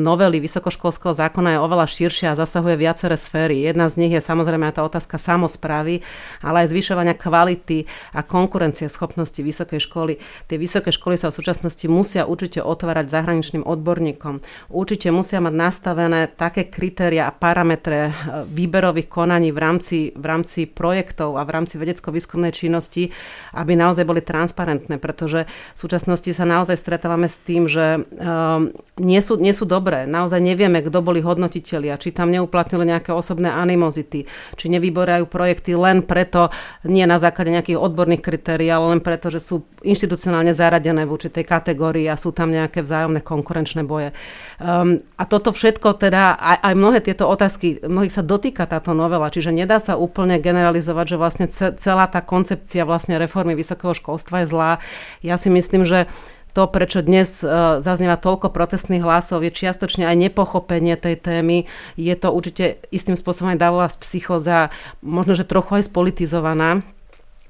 novely 0.00 0.40
vysokoškolského 0.40 1.12
zákona 1.12 1.52
je 1.52 1.58
oveľa 1.60 1.84
širšia 1.84 2.32
a 2.32 2.40
zasahuje 2.40 2.80
viaceré 2.80 3.20
sféry. 3.20 3.60
Jedna 3.60 3.92
z 3.92 4.00
nich 4.00 4.16
je 4.16 4.24
samozrejme 4.24 4.72
tá 4.72 4.80
otázka 4.80 5.20
samozprávy, 5.20 6.00
ale 6.40 6.64
aj 6.64 6.72
zvyšovania 6.72 7.12
kvality 7.12 7.84
a 8.16 8.24
konkurencie 8.24 8.88
schopnosti 8.88 9.36
vysokej 9.36 9.84
školy. 9.84 10.16
Tie 10.48 10.56
vysoké 10.56 10.96
školy 10.96 11.20
sa 11.20 11.28
v 11.28 11.44
súčasnosti 11.44 11.84
musia 11.92 12.24
určite 12.24 12.64
otvárať 12.64 13.12
zahraničným 13.12 13.68
odborníkom. 13.68 14.40
Určite 14.72 15.12
musia 15.12 15.44
mať 15.44 15.52
nastavené 15.52 16.32
také 16.32 16.72
kritéria 16.72 17.28
a 17.28 17.36
parametre 17.36 18.16
výberových 18.48 19.12
konaní 19.12 19.52
v 19.52 19.60
rámci, 19.60 19.98
v 20.16 20.24
rámci 20.24 20.64
projektov 20.64 21.36
a 21.36 21.44
v 21.44 21.52
rámci 21.52 21.76
vedecko-výskumnej 21.76 22.56
činnosti, 22.56 23.12
aby 23.52 23.76
naozaj 23.76 24.08
boli 24.08 24.24
transparentné, 24.24 24.96
pretože 24.96 25.44
v 25.44 25.76
súčasnosti 25.76 26.32
sa 26.32 26.48
naozaj 26.48 26.80
stretávame 26.80 26.92
s 27.02 27.38
tým, 27.42 27.66
že 27.66 28.04
um, 28.04 28.70
nie, 29.00 29.18
sú, 29.18 29.40
nie 29.40 29.50
sú 29.50 29.66
dobré. 29.66 30.06
Naozaj 30.06 30.38
nevieme, 30.38 30.80
kto 30.84 31.02
boli 31.02 31.18
hodnotitelia, 31.18 31.98
či 31.98 32.14
tam 32.14 32.30
neuplatnili 32.30 32.90
nejaké 32.94 33.10
osobné 33.10 33.50
animozity, 33.50 34.26
či 34.54 34.66
nevyborajú 34.70 35.26
projekty 35.26 35.74
len 35.74 36.06
preto, 36.06 36.48
nie 36.86 37.02
na 37.04 37.18
základe 37.18 37.50
nejakých 37.50 37.80
odborných 37.80 38.22
kritérií, 38.22 38.70
ale 38.70 38.96
len 38.96 39.00
preto, 39.02 39.28
že 39.28 39.42
sú 39.42 39.66
inštitucionálne 39.84 40.54
zaradené 40.56 41.04
v 41.04 41.14
určitej 41.14 41.44
kategórii 41.44 42.08
a 42.08 42.16
sú 42.16 42.32
tam 42.32 42.54
nejaké 42.54 42.80
vzájomné 42.80 43.20
konkurenčné 43.20 43.82
boje. 43.84 44.14
Um, 44.62 45.02
a 45.18 45.26
toto 45.26 45.52
všetko 45.52 45.98
teda, 45.98 46.38
aj, 46.38 46.58
aj 46.62 46.74
mnohé 46.74 46.98
tieto 47.04 47.28
otázky, 47.28 47.84
mnohých 47.84 48.14
sa 48.14 48.22
dotýka 48.24 48.64
táto 48.64 48.96
novela, 48.96 49.28
čiže 49.28 49.52
nedá 49.52 49.76
sa 49.82 49.98
úplne 49.98 50.40
generalizovať, 50.40 51.06
že 51.14 51.20
vlastne 51.20 51.46
celá 51.52 52.06
tá 52.08 52.24
koncepcia 52.24 52.86
vlastne 52.88 53.20
reformy 53.20 53.52
vysokého 53.58 53.92
školstva 53.92 54.44
je 54.44 54.50
zlá. 54.50 54.72
Ja 55.20 55.36
si 55.36 55.52
myslím, 55.52 55.84
že 55.84 56.06
to, 56.54 56.70
prečo 56.70 57.02
dnes 57.02 57.42
uh, 57.42 57.82
zaznieva 57.82 58.14
toľko 58.14 58.54
protestných 58.54 59.02
hlasov, 59.02 59.42
je 59.42 59.50
čiastočne 59.50 60.06
aj 60.06 60.30
nepochopenie 60.30 60.94
tej 60.94 61.18
témy. 61.18 61.66
Je 61.98 62.14
to 62.14 62.30
určite 62.30 62.78
istým 62.94 63.18
spôsobom 63.18 63.52
aj 63.52 63.60
davová 63.60 63.90
psychoza, 63.90 64.70
možno, 65.02 65.34
že 65.34 65.44
trochu 65.44 65.82
aj 65.82 65.90
spolitizovaná. 65.90 66.86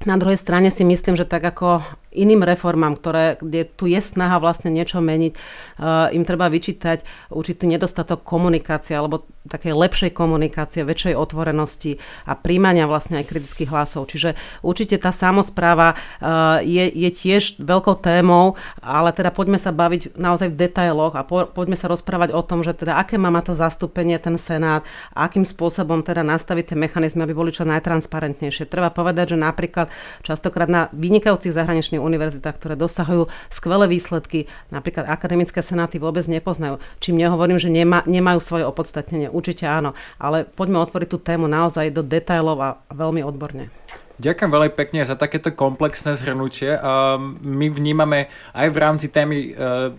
Na 0.03 0.17
druhej 0.19 0.41
strane 0.41 0.73
si 0.73 0.83
myslím, 0.83 1.15
že 1.15 1.29
tak 1.29 1.45
ako 1.45 1.85
iným 2.15 2.47
reformám, 2.47 2.97
ktoré, 2.97 3.37
kde 3.43 3.67
tu 3.67 3.91
je 3.91 4.01
snaha 4.01 4.39
vlastne 4.39 4.71
niečo 4.71 5.03
meniť, 5.03 5.33
uh, 5.35 6.09
im 6.15 6.23
treba 6.23 6.49
vyčítať 6.49 7.31
určitý 7.35 7.69
nedostatok 7.69 8.23
komunikácie 8.23 8.95
alebo 8.97 9.27
takej 9.45 9.77
lepšej 9.77 10.11
komunikácie, 10.17 10.89
väčšej 10.89 11.21
otvorenosti 11.21 12.01
a 12.25 12.33
príjmania 12.33 12.89
vlastne 12.89 13.21
aj 13.21 13.29
kritických 13.29 13.69
hlasov. 13.69 14.09
Čiže 14.09 14.39
určite 14.65 14.97
tá 14.97 15.13
samozpráva 15.13 15.93
uh, 15.93 16.65
je, 16.65 16.89
je 16.89 17.11
tiež 17.13 17.61
veľkou 17.61 18.01
témou, 18.01 18.57
ale 18.81 19.13
teda 19.13 19.29
poďme 19.35 19.61
sa 19.61 19.75
baviť 19.75 20.17
naozaj 20.17 20.49
v 20.49 20.57
detailoch 20.57 21.13
a 21.19 21.27
po, 21.29 21.45
poďme 21.51 21.77
sa 21.77 21.93
rozprávať 21.93 22.33
o 22.33 22.41
tom, 22.41 22.65
že 22.65 22.73
teda 22.73 22.97
aké 22.97 23.21
má 23.21 23.35
to 23.45 23.53
zastúpenie 23.53 24.17
ten 24.17 24.39
Senát 24.41 24.87
akým 25.15 25.45
spôsobom 25.45 26.05
teda 26.05 26.23
nastaviť 26.23 26.73
tie 26.73 26.79
mechanizmy, 26.79 27.25
aby 27.25 27.35
boli 27.35 27.51
čo 27.51 27.65
najtransparentnejšie. 27.65 28.69
Treba 28.69 28.93
povedať, 28.93 29.35
že 29.35 29.39
napríklad 29.41 29.89
častokrát 30.21 30.69
na 30.69 30.93
vynikajúcich 30.93 31.55
zahraničných 31.55 32.03
univerzitách, 32.05 32.57
ktoré 32.61 32.75
dosahujú 32.77 33.27
skvelé 33.49 33.89
výsledky, 33.89 34.47
napríklad 34.69 35.09
akademické 35.09 35.65
senáty 35.65 35.97
vôbec 35.97 36.29
nepoznajú. 36.29 36.79
Čím 37.01 37.25
nehovorím, 37.25 37.57
že 37.57 37.73
nema, 37.73 38.05
nemajú 38.05 38.39
svoje 38.45 38.69
opodstatnenie. 38.69 39.33
Určite 39.33 39.65
áno, 39.65 39.97
ale 40.21 40.45
poďme 40.45 40.85
otvoriť 40.85 41.09
tú 41.09 41.19
tému 41.19 41.49
naozaj 41.49 41.91
do 41.91 42.05
detailov 42.05 42.59
a 42.61 42.69
veľmi 42.93 43.25
odborne. 43.25 43.73
Ďakujem 44.15 44.47
veľmi 44.47 44.73
pekne 44.79 45.03
za 45.03 45.19
takéto 45.19 45.51
komplexné 45.51 46.15
zhrnutie. 46.15 46.79
My 47.43 47.67
vnímame 47.67 48.31
aj 48.55 48.69
v 48.71 48.77
rámci 48.79 49.07
témy 49.11 49.51
e, 49.51 49.51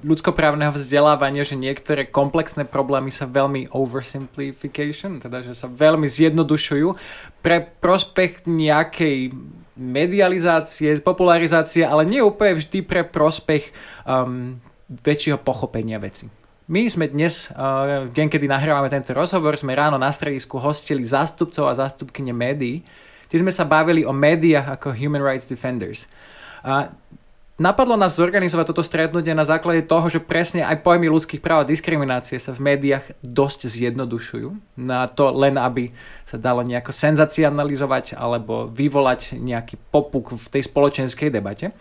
ľudskoprávneho 0.07 0.71
vzdelávania, 0.71 1.43
že 1.43 1.59
niektoré 1.59 2.07
komplexné 2.07 2.63
problémy 2.63 3.11
sa 3.11 3.27
veľmi 3.27 3.75
oversimplification, 3.75 5.19
teda 5.19 5.43
že 5.43 5.51
sa 5.51 5.67
veľmi 5.67 6.07
zjednodušujú 6.07 6.95
pre 7.43 7.67
prospech 7.83 8.47
nejakej 8.47 9.35
medializácie, 9.75 11.03
popularizácie, 11.03 11.83
ale 11.83 12.07
nie 12.07 12.23
úplne 12.23 12.59
vždy 12.59 12.79
pre 12.83 13.03
prospech 13.03 13.69
um, 14.07 14.59
väčšieho 14.87 15.39
pochopenia 15.43 15.99
veci. 15.99 16.31
My 16.65 16.87
sme 16.89 17.11
dnes, 17.11 17.53
uh, 17.53 18.09
v 18.09 18.11
deň, 18.15 18.27
kedy 18.31 18.49
nahrávame 18.49 18.89
tento 18.89 19.13
rozhovor, 19.13 19.53
sme 19.53 19.77
ráno 19.77 20.01
na 20.01 20.09
stredisku 20.09 20.57
hostili 20.57 21.05
zástupcov 21.05 21.69
a 21.69 21.77
zástupkyne 21.77 22.33
médií. 22.33 22.81
Tí 23.29 23.35
sme 23.37 23.53
sa 23.53 23.67
bavili 23.67 24.01
o 24.01 24.15
médiách 24.15 24.79
ako 24.79 24.95
Human 24.97 25.21
Rights 25.21 25.45
Defenders. 25.45 26.09
Uh, 26.65 26.89
Napadlo 27.55 27.95
nás 27.95 28.19
zorganizovať 28.19 28.75
toto 28.75 28.83
stretnutie 28.83 29.31
na 29.31 29.47
základe 29.47 29.87
toho, 29.87 30.11
že 30.11 30.19
presne 30.19 30.67
aj 30.67 30.83
pojmy 30.83 31.07
ľudských 31.07 31.39
práv 31.39 31.63
a 31.63 31.69
diskriminácie 31.71 32.35
sa 32.35 32.51
v 32.51 32.75
médiách 32.75 33.15
dosť 33.23 33.71
zjednodušujú 33.71 34.75
na 34.75 35.07
to 35.07 35.31
len, 35.31 35.55
aby 35.55 35.95
sa 36.27 36.35
dalo 36.35 36.67
nejako 36.67 36.91
senzacionalizovať 36.91 38.19
alebo 38.19 38.67
vyvolať 38.67 39.39
nejaký 39.39 39.79
popuk 39.87 40.35
v 40.35 40.47
tej 40.51 40.67
spoločenskej 40.67 41.31
debate. 41.31 41.71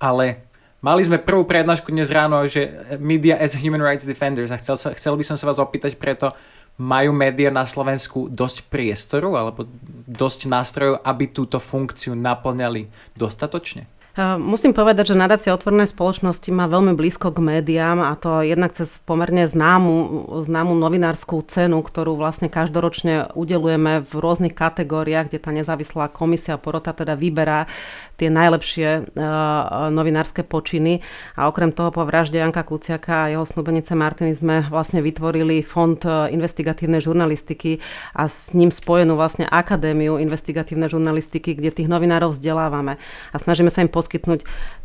Ale 0.00 0.40
mali 0.80 1.04
sme 1.04 1.20
prvú 1.20 1.44
prednášku 1.44 1.92
dnes 1.92 2.08
ráno, 2.08 2.40
že 2.48 2.96
Media 2.96 3.36
as 3.36 3.52
Human 3.52 3.84
Rights 3.84 4.08
Defenders 4.08 4.48
a 4.48 4.56
chcel, 4.56 4.80
sa, 4.80 4.96
chcel 4.96 5.12
by 5.12 5.24
som 5.28 5.36
sa 5.36 5.44
vás 5.44 5.60
opýtať 5.60 6.00
preto, 6.00 6.32
majú 6.80 7.12
médiá 7.12 7.52
na 7.52 7.68
Slovensku 7.68 8.32
dosť 8.32 8.64
priestoru 8.72 9.36
alebo 9.36 9.68
dosť 10.08 10.48
nástrojov, 10.48 11.04
aby 11.04 11.28
túto 11.28 11.60
funkciu 11.60 12.16
naplňali 12.16 13.12
dostatočne? 13.12 13.84
Musím 14.16 14.72
povedať, 14.72 15.12
že 15.12 15.20
nadácia 15.20 15.52
otvorenej 15.52 15.92
spoločnosti 15.92 16.48
má 16.48 16.64
veľmi 16.64 16.96
blízko 16.96 17.36
k 17.36 17.44
médiám 17.52 18.00
a 18.00 18.16
to 18.16 18.40
jednak 18.40 18.72
cez 18.72 18.96
pomerne 19.04 19.44
známu, 19.44 20.24
známu 20.40 20.72
novinárskú 20.72 21.44
cenu, 21.44 21.84
ktorú 21.84 22.16
vlastne 22.16 22.48
každoročne 22.48 23.28
udelujeme 23.36 24.00
v 24.08 24.12
rôznych 24.16 24.56
kategóriách, 24.56 25.28
kde 25.28 25.36
tá 25.44 25.52
nezávislá 25.52 26.08
komisia 26.08 26.56
porota 26.56 26.96
teda 26.96 27.12
vyberá 27.12 27.68
tie 28.16 28.32
najlepšie 28.32 29.04
uh, 29.04 29.92
novinárske 29.92 30.48
počiny. 30.48 31.04
A 31.36 31.52
okrem 31.52 31.68
toho 31.68 31.92
po 31.92 32.00
vražde 32.08 32.40
Janka 32.40 32.64
Kuciaka 32.64 33.28
a 33.28 33.30
jeho 33.36 33.44
snubenice 33.44 33.92
Martiny 33.92 34.32
sme 34.32 34.64
vlastne 34.64 35.04
vytvorili 35.04 35.60
fond 35.60 36.00
e, 36.00 36.32
investigatívnej 36.32 37.04
žurnalistiky 37.04 37.84
a 38.16 38.32
s 38.32 38.56
ním 38.56 38.72
spojenú 38.72 39.20
vlastne 39.20 39.44
akadémiu 39.44 40.16
investigatívnej 40.16 40.88
žurnalistiky, 40.88 41.52
kde 41.52 41.68
tých 41.68 41.92
novinárov 41.92 42.32
vzdelávame 42.32 42.96
a 43.32 43.36
snažíme 43.36 43.68
sa 43.68 43.84
im 43.84 43.92
poskytnúť 43.92 44.05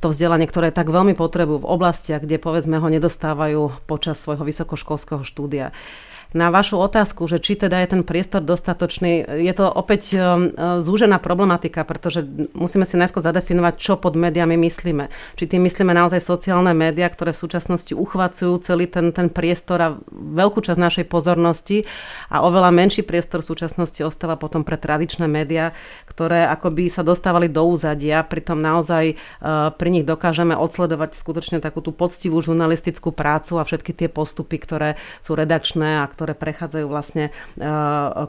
to 0.01 0.07
vzdelanie, 0.09 0.49
ktoré 0.49 0.73
tak 0.73 0.89
veľmi 0.89 1.13
potrebujú 1.13 1.61
v 1.61 1.69
oblastiach, 1.69 2.25
kde 2.25 2.41
povedzme 2.41 2.81
ho 2.81 2.87
nedostávajú 2.89 3.85
počas 3.85 4.17
svojho 4.17 4.43
vysokoškolského 4.43 5.21
štúdia 5.21 5.69
na 6.31 6.47
vašu 6.47 6.79
otázku, 6.79 7.27
že 7.27 7.43
či 7.43 7.59
teda 7.59 7.83
je 7.83 7.91
ten 7.91 8.01
priestor 8.07 8.39
dostatočný, 8.39 9.43
je 9.43 9.51
to 9.51 9.67
opäť 9.67 10.15
um, 10.15 10.47
uh, 10.55 10.79
zúžená 10.79 11.19
problematika, 11.19 11.83
pretože 11.83 12.23
musíme 12.55 12.87
si 12.87 12.95
najskôr 12.95 13.19
zadefinovať, 13.19 13.73
čo 13.75 13.99
pod 13.99 14.15
médiami 14.15 14.55
myslíme. 14.55 15.11
Či 15.35 15.43
tým 15.51 15.67
myslíme 15.67 15.91
naozaj 15.91 16.23
sociálne 16.23 16.71
médiá, 16.71 17.11
ktoré 17.11 17.35
v 17.35 17.43
súčasnosti 17.43 17.91
uchvacujú 17.91 18.63
celý 18.63 18.87
ten, 18.87 19.11
ten 19.11 19.27
priestor 19.27 19.79
a 19.83 19.89
veľkú 20.11 20.63
časť 20.63 20.79
našej 20.79 21.05
pozornosti 21.11 21.83
a 22.31 22.47
oveľa 22.47 22.71
menší 22.71 23.03
priestor 23.03 23.43
v 23.43 23.51
súčasnosti 23.51 23.99
ostáva 23.99 24.39
potom 24.39 24.63
pre 24.63 24.79
tradičné 24.79 25.27
médiá, 25.27 25.75
ktoré 26.07 26.47
akoby 26.47 26.87
sa 26.87 27.03
dostávali 27.03 27.51
do 27.51 27.67
úzadia, 27.67 28.23
pritom 28.23 28.55
naozaj 28.55 29.10
uh, 29.15 29.71
pri 29.73 29.89
nich 29.91 30.05
dokážeme 30.07 30.53
odsledovať 30.57 31.13
skutočne 31.17 31.57
takú 31.63 31.79
tú 31.83 31.93
poctivú 31.93 32.41
žurnalistickú 32.41 33.13
prácu 33.13 33.61
a 33.61 33.67
všetky 33.67 33.93
tie 33.93 34.09
postupy, 34.11 34.57
ktoré 34.57 34.89
sú 35.21 35.37
redakčné 35.37 36.01
a 36.01 36.09
ktoré 36.09 36.33
prechádzajú 36.33 36.85
vlastne 36.89 37.29
e, 37.29 37.31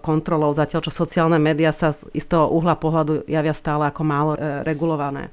kontrolou, 0.00 0.52
zatiaľ 0.52 0.84
čo 0.84 0.92
sociálne 0.92 1.40
médiá 1.40 1.72
sa 1.72 1.90
z 1.90 2.06
istého 2.12 2.46
uhla 2.48 2.76
pohľadu 2.76 3.24
javia 3.26 3.54
stále 3.56 3.88
ako 3.88 4.02
málo 4.04 4.32
e, 4.36 4.62
regulované. 4.62 5.32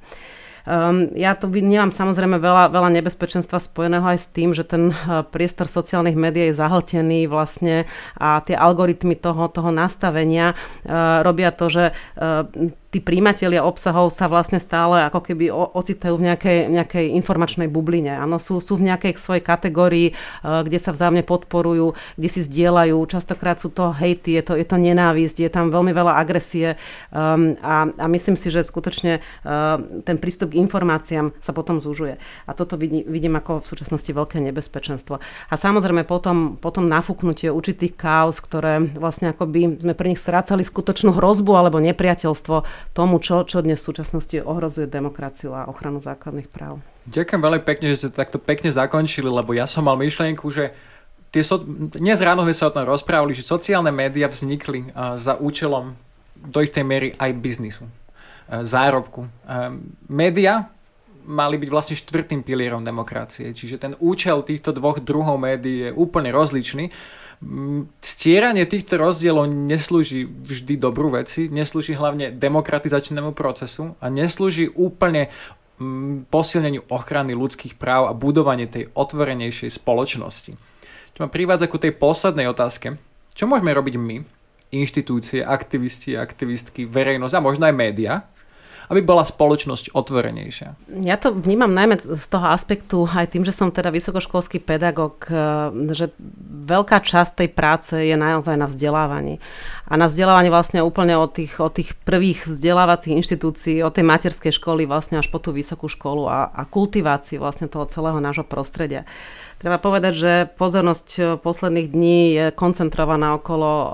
Um, 0.69 1.09
ja 1.17 1.33
tu 1.33 1.49
vnímam 1.49 1.89
samozrejme 1.89 2.37
veľa, 2.37 2.69
veľa 2.69 2.93
nebezpečenstva 3.01 3.57
spojeného 3.57 4.05
aj 4.05 4.19
s 4.21 4.27
tým, 4.29 4.53
že 4.53 4.67
ten 4.67 4.93
priestor 5.33 5.65
sociálnych 5.65 6.13
médií 6.13 6.51
je 6.51 6.59
zahltený 6.61 7.25
vlastne 7.25 7.89
a 8.19 8.37
tie 8.43 8.53
algoritmy 8.53 9.17
toho, 9.17 9.49
toho 9.49 9.73
nastavenia 9.73 10.53
robia 11.25 11.49
to, 11.55 11.73
že 11.73 11.83
tí 12.89 12.97
príjimatelia 12.97 13.61
obsahov 13.61 14.09
sa 14.09 14.25
vlastne 14.25 14.57
stále 14.57 15.05
ako 15.05 15.21
keby 15.21 15.53
ocitajú 15.53 16.17
v 16.17 16.25
nejakej, 16.33 16.57
nejakej 16.73 17.05
informačnej 17.21 17.69
bubline. 17.69 18.09
Áno, 18.09 18.41
sú, 18.41 18.57
sú 18.57 18.81
v 18.81 18.89
nejakej 18.89 19.13
svojej 19.13 19.45
kategórii, 19.45 20.07
uh, 20.13 20.65
kde 20.65 20.81
sa 20.81 20.89
vzájomne 20.89 21.21
podporujú, 21.21 21.93
kde 22.17 22.29
si 22.29 22.41
zdieľajú. 22.41 22.97
Častokrát 23.05 23.61
sú 23.61 23.69
to 23.69 23.93
hejty, 23.93 24.41
je 24.41 24.43
to, 24.45 24.53
je 24.57 24.65
to 24.65 24.77
nenávisť, 24.81 25.37
je 25.45 25.49
tam 25.53 25.69
veľmi 25.69 25.93
veľa 25.93 26.17
agresie 26.17 26.81
um, 27.13 27.53
a, 27.61 27.93
a 27.93 28.05
myslím 28.09 28.33
si, 28.33 28.49
že 28.49 28.65
skutočne 28.65 29.21
uh, 29.21 29.77
ten 30.01 30.17
prístup 30.17 30.57
k 30.57 30.59
informáciám 30.61 31.37
sa 31.37 31.53
potom 31.53 31.77
zužuje. 31.77 32.17
A 32.49 32.51
toto 32.57 32.73
vidím, 32.73 33.05
vidím 33.05 33.37
ako 33.37 33.61
v 33.61 33.69
súčasnosti 33.69 34.09
veľké 34.09 34.41
nebezpečenstvo. 34.41 35.21
A 35.21 35.53
samozrejme 35.53 36.09
potom, 36.09 36.57
potom 36.57 36.89
nafúknutie 36.89 37.53
určitých 37.53 37.93
kaos, 37.93 38.41
ktoré 38.41 38.81
vlastne 38.97 39.29
akoby 39.29 39.77
sme 39.77 39.93
pre 39.93 40.09
nich 40.09 40.17
strácali 40.17 40.65
skutočnú 40.65 41.13
hrozbu 41.13 41.53
alebo 41.53 41.77
nepriateľstvo 41.77 42.78
tomu, 42.91 43.19
čo, 43.19 43.43
čo 43.45 43.63
dnes 43.63 43.79
v 43.79 43.87
súčasnosti 43.93 44.37
ohrozuje 44.41 44.89
demokraciu 44.89 45.55
a 45.55 45.69
ochranu 45.69 45.97
základných 46.01 46.49
práv. 46.49 46.83
Ďakujem 47.09 47.41
veľmi 47.41 47.61
pekne, 47.65 47.85
že 47.93 48.05
ste 48.05 48.09
takto 48.13 48.37
pekne 48.37 48.69
zakončili, 48.69 49.29
lebo 49.29 49.55
ja 49.55 49.65
som 49.65 49.87
mal 49.87 49.97
myšlienku, 49.97 50.45
že 50.53 50.73
tie 51.33 51.41
so... 51.41 51.61
dnes 51.65 52.19
ráno 52.21 52.45
sme 52.45 52.53
sa 52.53 52.69
o 52.69 52.73
tom 52.73 52.85
rozprávali, 52.85 53.33
že 53.37 53.45
sociálne 53.45 53.89
médiá 53.89 54.29
vznikli 54.29 54.89
uh, 54.89 55.17
za 55.17 55.37
účelom 55.37 55.93
do 56.39 56.59
istej 56.61 56.85
miery 56.85 57.09
aj 57.17 57.31
biznisu, 57.37 57.85
uh, 57.85 58.61
zárobku. 58.61 59.25
Uh, 59.45 59.77
média 60.05 60.69
mali 61.29 61.61
byť 61.61 61.69
vlastne 61.69 61.93
štvrtým 61.93 62.41
pilierom 62.41 62.81
demokracie, 62.81 63.53
čiže 63.53 63.77
ten 63.77 63.93
účel 64.01 64.41
týchto 64.41 64.73
dvoch 64.73 64.97
druhov 64.97 65.37
médií 65.37 65.89
je 65.89 65.91
úplne 65.93 66.33
rozličný 66.33 66.89
stieranie 68.03 68.67
týchto 68.67 68.99
rozdielov 68.99 69.47
neslúži 69.47 70.27
vždy 70.27 70.75
dobrú 70.75 71.15
veci, 71.15 71.47
neslúži 71.47 71.95
hlavne 71.95 72.35
demokratizačnému 72.35 73.31
procesu 73.31 73.95
a 74.03 74.11
neslúži 74.11 74.67
úplne 74.67 75.31
posilneniu 76.27 76.83
ochrany 76.91 77.31
ľudských 77.31 77.79
práv 77.79 78.11
a 78.11 78.13
budovanie 78.17 78.67
tej 78.67 78.91
otvorenejšej 78.91 79.79
spoločnosti. 79.79 80.51
Čo 81.15 81.19
ma 81.23 81.31
privádza 81.31 81.71
ku 81.71 81.79
tej 81.79 81.95
poslednej 81.95 82.51
otázke. 82.51 82.99
Čo 83.31 83.47
môžeme 83.47 83.71
robiť 83.71 83.95
my, 83.95 84.19
inštitúcie, 84.75 85.39
aktivisti, 85.39 86.19
aktivistky, 86.19 86.83
verejnosť 86.83 87.33
a 87.39 87.45
možno 87.45 87.63
aj 87.71 87.75
média, 87.79 88.27
aby 88.89 89.05
bola 89.05 89.21
spoločnosť 89.21 89.93
otvorenejšia. 89.93 90.73
Ja 91.05 91.21
to 91.21 91.29
vnímam 91.29 91.69
najmä 91.69 92.01
z 92.01 92.25
toho 92.25 92.49
aspektu 92.49 93.05
aj 93.05 93.37
tým, 93.37 93.45
že 93.45 93.53
som 93.53 93.69
teda 93.69 93.93
vysokoškolský 93.93 94.65
pedagóg, 94.65 95.29
eh, 95.29 95.37
že 95.93 96.09
veľká 96.65 96.97
časť 96.97 97.45
tej 97.45 97.49
práce 97.53 97.93
je 97.93 98.17
naozaj 98.17 98.57
na 98.57 98.65
vzdelávaní. 98.65 99.37
A 99.85 99.93
na 99.93 100.09
vzdelávaní 100.09 100.49
vlastne 100.49 100.81
úplne 100.81 101.13
od 101.21 101.29
tých, 101.37 101.61
od 101.61 101.69
tých 101.69 101.93
prvých 102.01 102.49
vzdelávacích 102.49 103.13
inštitúcií, 103.13 103.85
od 103.85 103.93
tej 103.93 104.05
materskej 104.09 104.57
školy 104.57 104.89
vlastne 104.89 105.21
až 105.21 105.29
po 105.29 105.37
tú 105.37 105.53
vysokú 105.53 105.85
školu 105.85 106.25
a, 106.25 106.49
a 106.49 106.65
kultivácii 106.65 107.37
vlastne 107.37 107.69
toho 107.69 107.85
celého 107.85 108.17
nášho 108.17 108.43
prostredia. 108.43 109.05
Treba 109.61 109.77
povedať, 109.77 110.13
že 110.17 110.31
pozornosť 110.57 111.07
eh, 111.21 111.23
posledných 111.37 111.87
dní 111.93 112.19
je 112.33 112.45
koncentrovaná 112.57 113.37
okolo 113.37 113.69
o, 113.69 113.87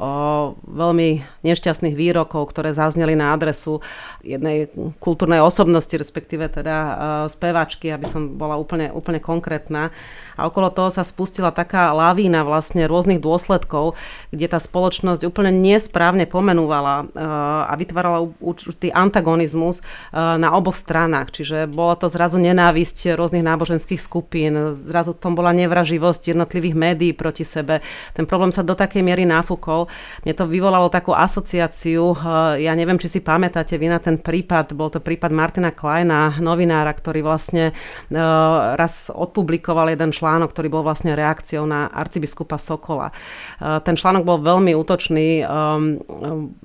veľmi 0.72 1.25
nešťastných 1.44 1.98
výrokov, 1.98 2.54
ktoré 2.54 2.72
zazneli 2.72 3.18
na 3.18 3.36
adresu 3.36 3.84
jednej 4.24 4.72
kultúrnej 5.01 5.42
osobnosti, 5.42 5.94
respektíve 5.96 6.51
teda 6.51 6.75
uh, 6.75 6.94
speváčky, 7.25 7.89
aby 7.89 8.06
som 8.06 8.38
bola 8.38 8.60
úplne, 8.60 8.94
úplne 8.94 9.18
konkrétna. 9.18 9.89
A 10.36 10.46
okolo 10.46 10.70
toho 10.70 10.92
sa 10.92 11.01
spustila 11.01 11.50
taká 11.50 11.96
lavína 11.96 12.44
vlastne 12.44 12.86
rôznych 12.86 13.24
dôsledkov, 13.24 13.96
kde 14.30 14.46
tá 14.51 14.60
spoločnosť 14.60 15.24
úplne 15.25 15.50
nesprávne 15.56 16.27
pomenúvala 16.27 17.08
uh, 17.08 17.72
a 17.72 17.74
vytvárala 17.80 18.27
určitý 18.44 18.92
antagonizmus 18.92 19.80
uh, 19.80 20.36
na 20.36 20.51
oboch 20.54 20.75
stranách. 20.75 21.32
Čiže 21.42 21.72
bola 21.72 21.96
to 21.96 22.12
zrazu 22.12 22.38
nenávisť 22.38 23.15
rôznych 23.15 23.48
náboženských 23.48 24.01
skupín, 24.01 24.75
zrazu 24.75 25.15
tom 25.15 25.34
bola 25.34 25.56
nevraživosť 25.56 26.36
jednotlivých 26.36 26.75
médií 26.75 27.12
proti 27.15 27.48
sebe. 27.48 27.80
Ten 28.12 28.27
problém 28.27 28.51
sa 28.51 28.62
do 28.62 28.75
takej 28.75 29.01
miery 29.01 29.24
náfúkol. 29.24 29.88
Mne 30.27 30.34
to 30.36 30.46
vyvolalo 30.46 30.92
takú 30.92 31.15
asociáciu, 31.15 32.13
ja 32.60 32.74
neviem, 32.75 33.00
či 33.00 33.08
si 33.08 33.20
pamätáte 33.24 33.80
vy 33.80 33.88
na 33.88 33.98
ten 34.04 34.20
prípad 34.20 34.75
bol 34.75 34.91
to 34.91 35.00
prípad 35.00 35.32
Martina 35.32 35.72
Kleina, 35.72 36.36
novinára, 36.44 36.91
ktorý 36.91 37.24
vlastne 37.24 37.72
uh, 37.72 38.75
raz 38.75 39.08
odpublikoval 39.08 39.96
jeden 39.96 40.12
článok, 40.12 40.51
ktorý 40.51 40.67
bol 40.67 40.84
vlastne 40.84 41.15
reakciou 41.15 41.63
na 41.63 41.88
arcibiskupa 41.88 42.60
Sokola. 42.60 43.15
Uh, 43.58 43.79
ten 43.79 43.96
článok 43.96 44.27
bol 44.27 44.44
veľmi 44.44 44.75
útočný, 44.75 45.48
um, 45.48 46.03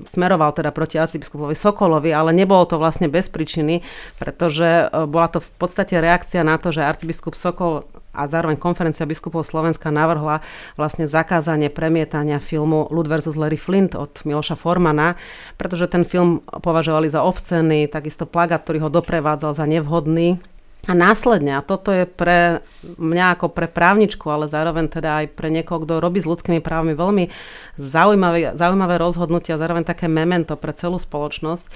smeroval 0.02 0.50
teda 0.52 0.74
proti 0.74 0.98
arcibiskupovi 0.98 1.54
Sokolovi, 1.54 2.10
ale 2.10 2.34
nebolo 2.34 2.66
to 2.66 2.76
vlastne 2.76 3.06
bez 3.06 3.30
príčiny, 3.30 3.86
pretože 4.18 4.90
bola 5.06 5.30
to 5.30 5.38
v 5.38 5.50
podstate 5.56 5.94
reakcia 6.02 6.42
na 6.42 6.58
to, 6.58 6.74
že 6.74 6.82
arcibiskup 6.82 7.38
Sokol 7.38 7.86
a 8.10 8.26
zároveň 8.26 8.58
konferencia 8.58 9.06
biskupov 9.06 9.46
Slovenska 9.46 9.94
navrhla 9.94 10.42
vlastne 10.74 11.06
zakázanie 11.06 11.70
premietania 11.70 12.42
filmu 12.42 12.90
Lud 12.90 13.06
versus 13.06 13.38
Larry 13.38 13.58
Flint 13.58 13.94
od 13.94 14.10
Miloša 14.26 14.58
Formana, 14.58 15.14
pretože 15.54 15.86
ten 15.86 16.02
film 16.02 16.42
považovali 16.42 17.06
za 17.06 17.22
obscený, 17.22 17.86
takisto 17.86 18.26
plagát, 18.26 18.66
ktorý 18.66 18.86
ho 18.86 18.90
doprevádzal 18.90 19.54
za 19.54 19.66
nevhodný. 19.66 20.42
A 20.88 20.96
následne, 20.96 21.60
a 21.60 21.62
toto 21.62 21.92
je 21.92 22.08
pre 22.08 22.64
mňa 22.96 23.36
ako 23.36 23.52
pre 23.52 23.68
právničku, 23.68 24.24
ale 24.32 24.48
zároveň 24.48 24.88
teda 24.88 25.10
aj 25.20 25.26
pre 25.36 25.52
niekoho, 25.52 25.84
kto 25.84 26.00
robí 26.00 26.24
s 26.24 26.30
ľudskými 26.30 26.64
právami 26.64 26.96
veľmi 26.96 27.28
zaujímavé, 27.76 28.56
zaujímavé 28.56 28.96
rozhodnutia, 28.96 29.60
zároveň 29.60 29.84
také 29.84 30.08
memento 30.08 30.56
pre 30.56 30.72
celú 30.72 30.96
spoločnosť, 30.96 31.68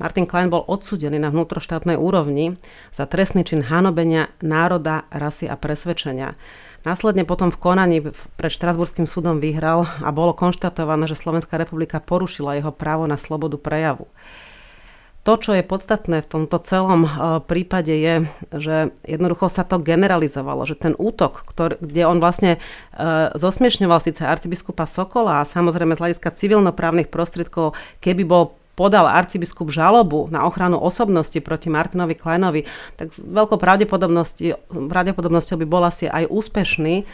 Martin 0.00 0.24
Klein 0.24 0.48
bol 0.48 0.64
odsudený 0.64 1.20
na 1.20 1.28
vnútroštátnej 1.28 2.00
úrovni 2.00 2.56
za 2.88 3.04
trestný 3.04 3.44
čin 3.44 3.60
hanobenia 3.60 4.32
národa, 4.40 5.04
rasy 5.12 5.44
a 5.44 5.60
presvedčenia. 5.60 6.40
Následne 6.88 7.28
potom 7.28 7.52
v 7.52 7.60
konaní 7.60 8.00
pred 8.40 8.48
Štrasburským 8.48 9.04
súdom 9.04 9.44
vyhral 9.44 9.84
a 10.00 10.08
bolo 10.08 10.32
konštatované, 10.32 11.04
že 11.04 11.20
Slovenská 11.20 11.60
republika 11.60 12.00
porušila 12.00 12.56
jeho 12.56 12.72
právo 12.72 13.04
na 13.04 13.20
slobodu 13.20 13.60
prejavu. 13.60 14.08
To, 15.20 15.36
čo 15.36 15.52
je 15.52 15.60
podstatné 15.60 16.24
v 16.24 16.30
tomto 16.32 16.56
celom 16.64 17.04
e, 17.04 17.08
prípade 17.44 17.92
je, 17.92 18.14
že 18.56 18.76
jednoducho 19.04 19.52
sa 19.52 19.68
to 19.68 19.76
generalizovalo, 19.76 20.64
že 20.64 20.80
ten 20.80 20.96
útok, 20.96 21.44
ktorý, 21.44 21.76
kde 21.76 22.08
on 22.08 22.24
vlastne 22.24 22.56
e, 22.56 22.58
zosmiešňoval 23.36 24.00
síce 24.00 24.24
arcibiskupa 24.24 24.88
Sokola 24.88 25.44
a 25.44 25.48
samozrejme 25.48 25.92
z 25.92 26.00
hľadiska 26.00 26.32
civilnoprávnych 26.32 27.12
prostriedkov, 27.12 27.76
keby 28.00 28.24
bol 28.24 28.56
podal 28.80 29.04
arcibiskup 29.04 29.68
žalobu 29.68 30.32
na 30.32 30.48
ochranu 30.48 30.80
osobnosti 30.80 31.36
proti 31.44 31.68
Martinovi 31.68 32.16
Kleinovi, 32.16 32.64
tak 32.96 33.12
s 33.12 33.20
veľkou 33.28 33.60
pravdepodobnosťou 33.60 35.56
by 35.60 35.66
bol 35.68 35.84
asi 35.84 36.08
aj 36.08 36.24
úspešný. 36.32 37.04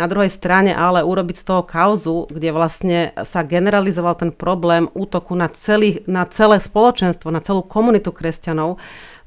Na 0.00 0.08
druhej 0.08 0.32
strane 0.32 0.72
ale 0.72 1.04
urobiť 1.04 1.36
z 1.36 1.44
toho 1.44 1.60
kauzu, 1.60 2.24
kde 2.32 2.56
vlastne 2.56 3.12
sa 3.28 3.44
generalizoval 3.44 4.16
ten 4.16 4.32
problém 4.32 4.88
útoku 4.96 5.36
na, 5.36 5.52
celý, 5.52 6.00
na 6.08 6.24
celé 6.24 6.56
spoločenstvo, 6.56 7.28
na 7.28 7.44
celú 7.44 7.60
komunitu 7.60 8.08
kresťanov, 8.08 8.80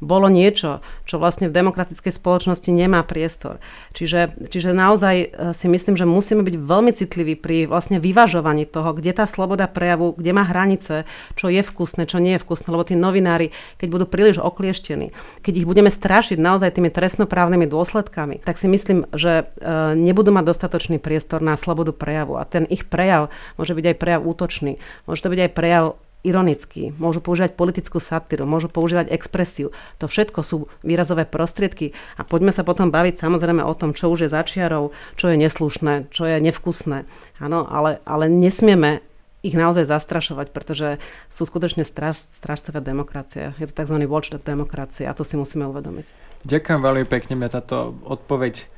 bolo 0.03 0.27
niečo, 0.27 0.83
čo 1.07 1.17
vlastne 1.17 1.47
v 1.49 1.55
demokratickej 1.55 2.13
spoločnosti 2.13 2.69
nemá 2.69 3.01
priestor. 3.07 3.63
Čiže, 3.95 4.35
čiže 4.51 4.75
naozaj 4.75 5.15
e, 5.15 5.27
si 5.55 5.67
myslím, 5.71 5.95
že 5.95 6.05
musíme 6.05 6.43
byť 6.43 6.55
veľmi 6.59 6.91
citliví 6.91 7.33
pri 7.39 7.65
vlastne 7.65 7.97
vyvažovaní 7.97 8.67
toho, 8.67 8.93
kde 8.93 9.15
tá 9.15 9.25
sloboda 9.25 9.65
prejavu, 9.71 10.13
kde 10.13 10.31
má 10.35 10.43
hranice, 10.43 11.07
čo 11.39 11.47
je 11.49 11.63
vkusné, 11.63 12.05
čo 12.05 12.19
nie 12.19 12.37
je 12.37 12.43
vkusné, 12.43 12.67
lebo 12.69 12.83
tí 12.83 12.99
novinári, 12.99 13.55
keď 13.81 13.87
budú 13.89 14.05
príliš 14.05 14.43
oklieštení, 14.43 15.15
keď 15.41 15.53
ich 15.63 15.67
budeme 15.67 15.89
strašiť 15.89 16.37
naozaj 16.37 16.75
tými 16.75 16.91
trestnoprávnymi 16.91 17.65
dôsledkami, 17.65 18.43
tak 18.43 18.59
si 18.59 18.67
myslím, 18.67 19.07
že 19.15 19.47
e, 19.59 19.95
nebudú 19.95 20.35
mať 20.35 20.45
dostatočný 20.51 20.99
priestor 20.99 21.39
na 21.39 21.55
slobodu 21.55 21.95
prejavu 21.95 22.37
a 22.37 22.43
ten 22.43 22.67
ich 22.67 22.85
prejav 22.85 23.31
môže 23.55 23.73
byť 23.73 23.85
aj 23.93 23.97
prejav 23.97 24.21
útočný, 24.21 24.71
môže 25.07 25.23
to 25.23 25.31
byť 25.31 25.39
aj 25.47 25.51
prejav 25.55 25.85
ironický, 26.23 26.95
môžu 26.95 27.19
používať 27.19 27.59
politickú 27.59 27.99
satíru, 27.99 28.47
môžu 28.47 28.71
používať 28.71 29.11
expresiu. 29.11 29.75
To 29.99 30.07
všetko 30.07 30.39
sú 30.39 30.57
výrazové 30.81 31.27
prostriedky 31.27 31.91
a 32.15 32.23
poďme 32.23 32.55
sa 32.55 32.63
potom 32.63 32.89
baviť 32.89 33.19
samozrejme 33.19 33.61
o 33.61 33.73
tom, 33.75 33.91
čo 33.91 34.07
už 34.09 34.25
je 34.25 34.33
začiarov, 34.33 34.95
čo 35.19 35.29
je 35.29 35.35
neslušné, 35.35 36.09
čo 36.09 36.23
je 36.23 36.39
nevkusné. 36.39 37.03
Áno, 37.43 37.67
ale, 37.67 37.99
ale 38.07 38.31
nesmieme 38.31 39.03
ich 39.43 39.59
naozaj 39.59 39.91
zastrašovať, 39.91 40.55
pretože 40.55 41.03
sú 41.27 41.43
skutočne 41.43 41.83
straž, 41.83 42.15
stražcové 42.15 42.79
demokracie. 42.79 43.51
Je 43.59 43.67
to 43.67 43.75
tzv. 43.75 43.99
watchdog 44.07 44.39
demokracie 44.39 45.03
a 45.03 45.11
to 45.11 45.27
si 45.27 45.35
musíme 45.35 45.67
uvedomiť. 45.67 46.07
Ďakujem 46.47 46.79
veľmi 46.79 47.05
pekne, 47.07 47.35
mňa 47.35 47.49
táto 47.51 47.91
odpoveď 48.07 48.71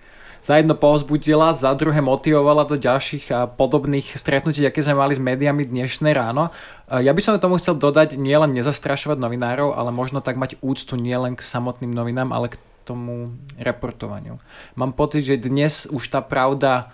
za 0.45 0.61
jedno 0.61 0.77
povzbudila, 0.77 1.57
za 1.57 1.73
druhé 1.73 2.05
motivovala 2.05 2.69
do 2.69 2.77
ďalších 2.77 3.33
podobných 3.57 4.13
stretnutí, 4.13 4.61
aké 4.61 4.85
sme 4.85 5.01
mali 5.01 5.17
s 5.17 5.21
médiami 5.21 5.65
dnešné 5.65 6.13
ráno. 6.13 6.53
Ja 6.85 7.17
by 7.17 7.21
som 7.25 7.41
tomu 7.41 7.57
chcel 7.57 7.81
dodať 7.81 8.13
nielen 8.13 8.53
nezastrašovať 8.53 9.17
novinárov, 9.17 9.73
ale 9.73 9.89
možno 9.89 10.21
tak 10.21 10.37
mať 10.37 10.61
úctu 10.61 11.01
nielen 11.01 11.33
k 11.33 11.41
samotným 11.41 11.89
novinám, 11.89 12.29
ale 12.29 12.53
k 12.53 12.61
tomu 12.85 13.33
reportovaniu. 13.57 14.37
Mám 14.77 14.93
pocit, 14.93 15.25
že 15.25 15.41
dnes 15.41 15.89
už 15.89 16.13
tá 16.13 16.21
pravda 16.21 16.93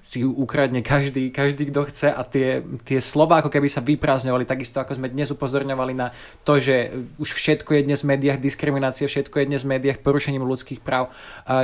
si 0.00 0.24
ukradne 0.24 0.80
každý, 0.80 1.28
každý, 1.28 1.68
kto 1.68 1.84
chce 1.92 2.08
a 2.08 2.24
tie, 2.24 2.64
tie 2.80 2.96
slova 2.96 3.44
ako 3.44 3.52
keby 3.52 3.68
sa 3.68 3.84
vyprázdňovali, 3.84 4.48
takisto 4.48 4.80
ako 4.80 4.96
sme 4.96 5.12
dnes 5.12 5.28
upozorňovali 5.28 5.92
na 5.92 6.16
to, 6.48 6.56
že 6.56 6.96
už 7.20 7.28
všetko 7.28 7.76
je 7.76 7.82
dnes 7.84 8.00
v 8.00 8.16
médiách 8.16 8.40
diskriminácia, 8.40 9.04
všetko 9.04 9.44
je 9.44 9.48
dnes 9.52 9.60
v 9.60 9.76
médiách 9.76 10.00
porušením 10.00 10.48
ľudských 10.48 10.80
práv. 10.80 11.12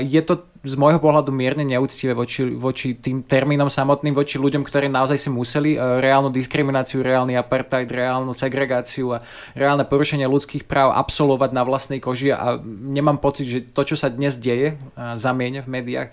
Je 0.05 0.21
to 0.21 0.45
z 0.61 0.75
môjho 0.77 1.01
pohľadu 1.01 1.33
mierne 1.33 1.65
neúctivé 1.65 2.13
voči, 2.13 2.53
voči 2.53 3.01
tým 3.01 3.25
termínom 3.25 3.73
samotným, 3.73 4.13
voči 4.13 4.37
ľuďom, 4.37 4.61
ktorí 4.61 4.93
naozaj 4.93 5.17
si 5.17 5.31
museli 5.33 5.79
e, 5.79 5.79
reálnu 5.81 6.29
diskrimináciu, 6.29 7.01
reálny 7.01 7.39
apartheid, 7.39 7.89
reálnu 7.89 8.37
segregáciu 8.37 9.17
a 9.17 9.23
reálne 9.57 9.89
porušenie 9.89 10.29
ľudských 10.29 10.69
práv 10.69 10.93
absolvovať 10.93 11.51
na 11.57 11.63
vlastnej 11.65 12.03
koži 12.03 12.37
a 12.37 12.61
nemám 12.67 13.23
pocit, 13.23 13.49
že 13.49 13.59
to, 13.73 13.89
čo 13.89 13.97
sa 13.97 14.13
dnes 14.13 14.37
deje, 14.37 14.77
zamieňa 14.99 15.65
v 15.65 15.73
médiách, 15.73 16.11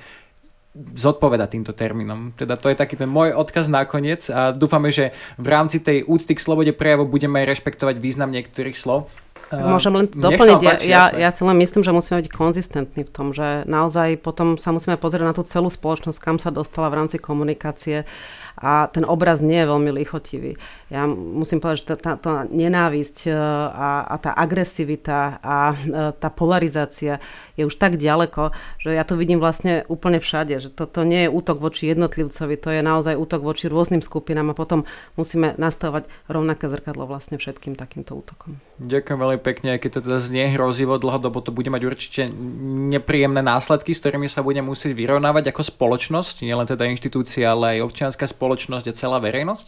zodpoveda 0.76 1.48
týmto 1.48 1.72
termínom. 1.72 2.36
Teda 2.36 2.60
to 2.60 2.68
je 2.68 2.76
taký 2.76 3.00
ten 3.00 3.08
môj 3.08 3.32
odkaz 3.32 3.72
nakoniec 3.72 4.28
a 4.28 4.52
dúfame, 4.52 4.92
že 4.92 5.16
v 5.40 5.48
rámci 5.48 5.80
tej 5.80 6.04
úcty 6.04 6.36
k 6.36 6.44
slobode 6.44 6.76
prejavu 6.76 7.08
budeme 7.08 7.40
aj 7.44 7.56
rešpektovať 7.56 7.96
význam 7.98 8.30
niektorých 8.36 8.76
slov. 8.76 9.08
Môžem 9.54 9.94
len 9.94 10.10
doplniť, 10.10 10.60
ja, 10.66 10.74
ja, 10.82 11.04
ja 11.14 11.30
si 11.30 11.46
len 11.46 11.54
myslím, 11.62 11.86
že 11.86 11.94
musíme 11.94 12.18
byť 12.26 12.30
konzistentní 12.34 13.06
v 13.06 13.14
tom, 13.14 13.30
že 13.30 13.62
naozaj 13.70 14.18
potom 14.18 14.58
sa 14.58 14.74
musíme 14.74 14.98
pozrieť 14.98 15.30
na 15.30 15.38
tú 15.38 15.46
celú 15.46 15.70
spoločnosť, 15.70 16.18
kam 16.18 16.42
sa 16.42 16.50
dostala 16.50 16.90
v 16.90 17.06
rámci 17.06 17.22
komunikácie 17.22 18.10
a 18.58 18.90
ten 18.90 19.06
obraz 19.06 19.46
nie 19.46 19.62
je 19.62 19.70
veľmi 19.70 19.92
lichotivý. 19.94 20.58
Ja 20.90 21.06
musím 21.12 21.62
povedať, 21.62 21.78
že 21.84 21.88
tá, 21.94 21.96
tá, 22.00 22.12
tá 22.18 22.34
nenávisť 22.48 23.28
e, 23.28 23.36
a, 23.36 24.08
a 24.08 24.16
tá 24.16 24.32
agresivita 24.32 25.44
a 25.44 25.76
e, 25.76 26.16
tá 26.16 26.32
polarizácia 26.32 27.20
je 27.60 27.68
už 27.68 27.76
tak 27.76 28.00
ďaleko, 28.00 28.56
že 28.80 28.96
ja 28.96 29.04
to 29.04 29.20
vidím 29.20 29.44
vlastne 29.44 29.84
úplne 29.92 30.24
všade, 30.24 30.58
že 30.64 30.72
toto 30.72 30.96
to 30.96 31.04
nie 31.04 31.28
je 31.28 31.34
útok 31.36 31.60
voči 31.60 31.92
jednotlivcovi, 31.92 32.56
to 32.56 32.72
je 32.72 32.80
naozaj 32.80 33.20
útok 33.20 33.44
voči 33.44 33.68
rôznym 33.68 34.00
skupinám 34.00 34.56
a 34.56 34.56
potom 34.56 34.88
musíme 35.20 35.52
nastavovať 35.60 36.08
rovnaké 36.32 36.72
zrkadlo 36.72 37.04
vlastne 37.04 37.36
všetkým 37.36 37.76
takýmto 37.76 38.16
útokom. 38.16 38.64
Ďakujem 38.80 39.18
veľmi 39.20 39.35
pekne, 39.38 39.76
aj 39.76 39.80
keď 39.86 39.92
to 40.00 40.02
teda 40.10 40.20
znie 40.24 40.52
hrozivo, 40.56 40.98
dlhodobo 40.98 41.44
to 41.44 41.52
bude 41.52 41.70
mať 41.70 41.82
určite 41.86 42.22
nepríjemné 42.92 43.44
následky, 43.46 43.94
s 43.94 44.02
ktorými 44.02 44.32
sa 44.32 44.42
budeme 44.42 44.72
musieť 44.72 44.96
vyrovnávať 44.98 45.54
ako 45.54 45.62
spoločnosť, 45.62 46.48
nielen 46.48 46.66
teda 46.66 46.88
inštitúcia, 46.90 47.52
ale 47.52 47.78
aj 47.78 47.86
občianská 47.86 48.26
spoločnosť 48.26 48.46
spoločnosť 48.56 48.86
a 48.88 48.94
celá 48.94 49.18
verejnosť. 49.20 49.68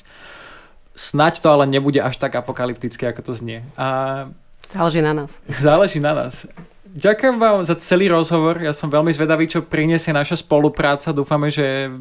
Snaď 0.97 1.34
to 1.41 1.47
ale 1.53 1.65
nebude 1.69 2.01
až 2.01 2.17
tak 2.17 2.34
apokalyptické, 2.34 3.10
ako 3.10 3.21
to 3.30 3.34
znie. 3.34 3.62
A... 3.77 4.30
Záleží 4.69 5.01
na 5.01 5.13
nás. 5.13 5.41
Záleží 5.67 5.99
na 6.01 6.13
nás. 6.13 6.49
Ďakujem 6.88 7.38
vám 7.38 7.62
za 7.62 7.77
celý 7.77 8.10
rozhovor. 8.10 8.58
Ja 8.58 8.73
som 8.73 8.89
veľmi 8.89 9.13
zvedavý, 9.13 9.45
čo 9.45 9.62
priniesie 9.62 10.15
naša 10.15 10.41
spolupráca. 10.41 11.13
Dúfame, 11.13 11.53
že 11.53 11.93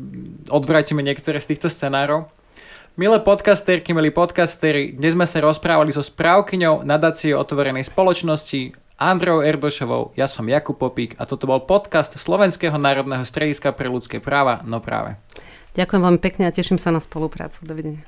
odvrátime 0.48 1.04
niektoré 1.04 1.36
z 1.36 1.52
týchto 1.52 1.68
scenárov. 1.68 2.24
Milé 2.96 3.20
podcasterky, 3.20 3.92
milí 3.92 4.08
podcastery, 4.08 4.96
dnes 4.96 5.12
sme 5.12 5.28
sa 5.28 5.44
rozprávali 5.44 5.92
so 5.92 6.00
správkyňou 6.00 6.80
nadácie 6.80 7.36
otvorenej 7.36 7.92
spoločnosti 7.92 8.72
Andreou 8.96 9.44
Erbošovou. 9.44 10.16
Ja 10.16 10.24
som 10.24 10.48
Jakub 10.48 10.80
Popík 10.80 11.12
a 11.20 11.28
toto 11.28 11.44
bol 11.44 11.60
podcast 11.68 12.16
Slovenského 12.16 12.72
národného 12.80 13.20
strediska 13.28 13.76
pre 13.76 13.92
ľudské 13.92 14.16
práva 14.16 14.64
No 14.64 14.80
práve. 14.80 15.20
Ďakujem 15.76 16.02
veľmi 16.08 16.20
pekne 16.24 16.48
a 16.48 16.56
teším 16.56 16.80
sa 16.80 16.88
na 16.88 17.04
spoluprácu. 17.04 17.68
Dovidenia. 17.68 18.00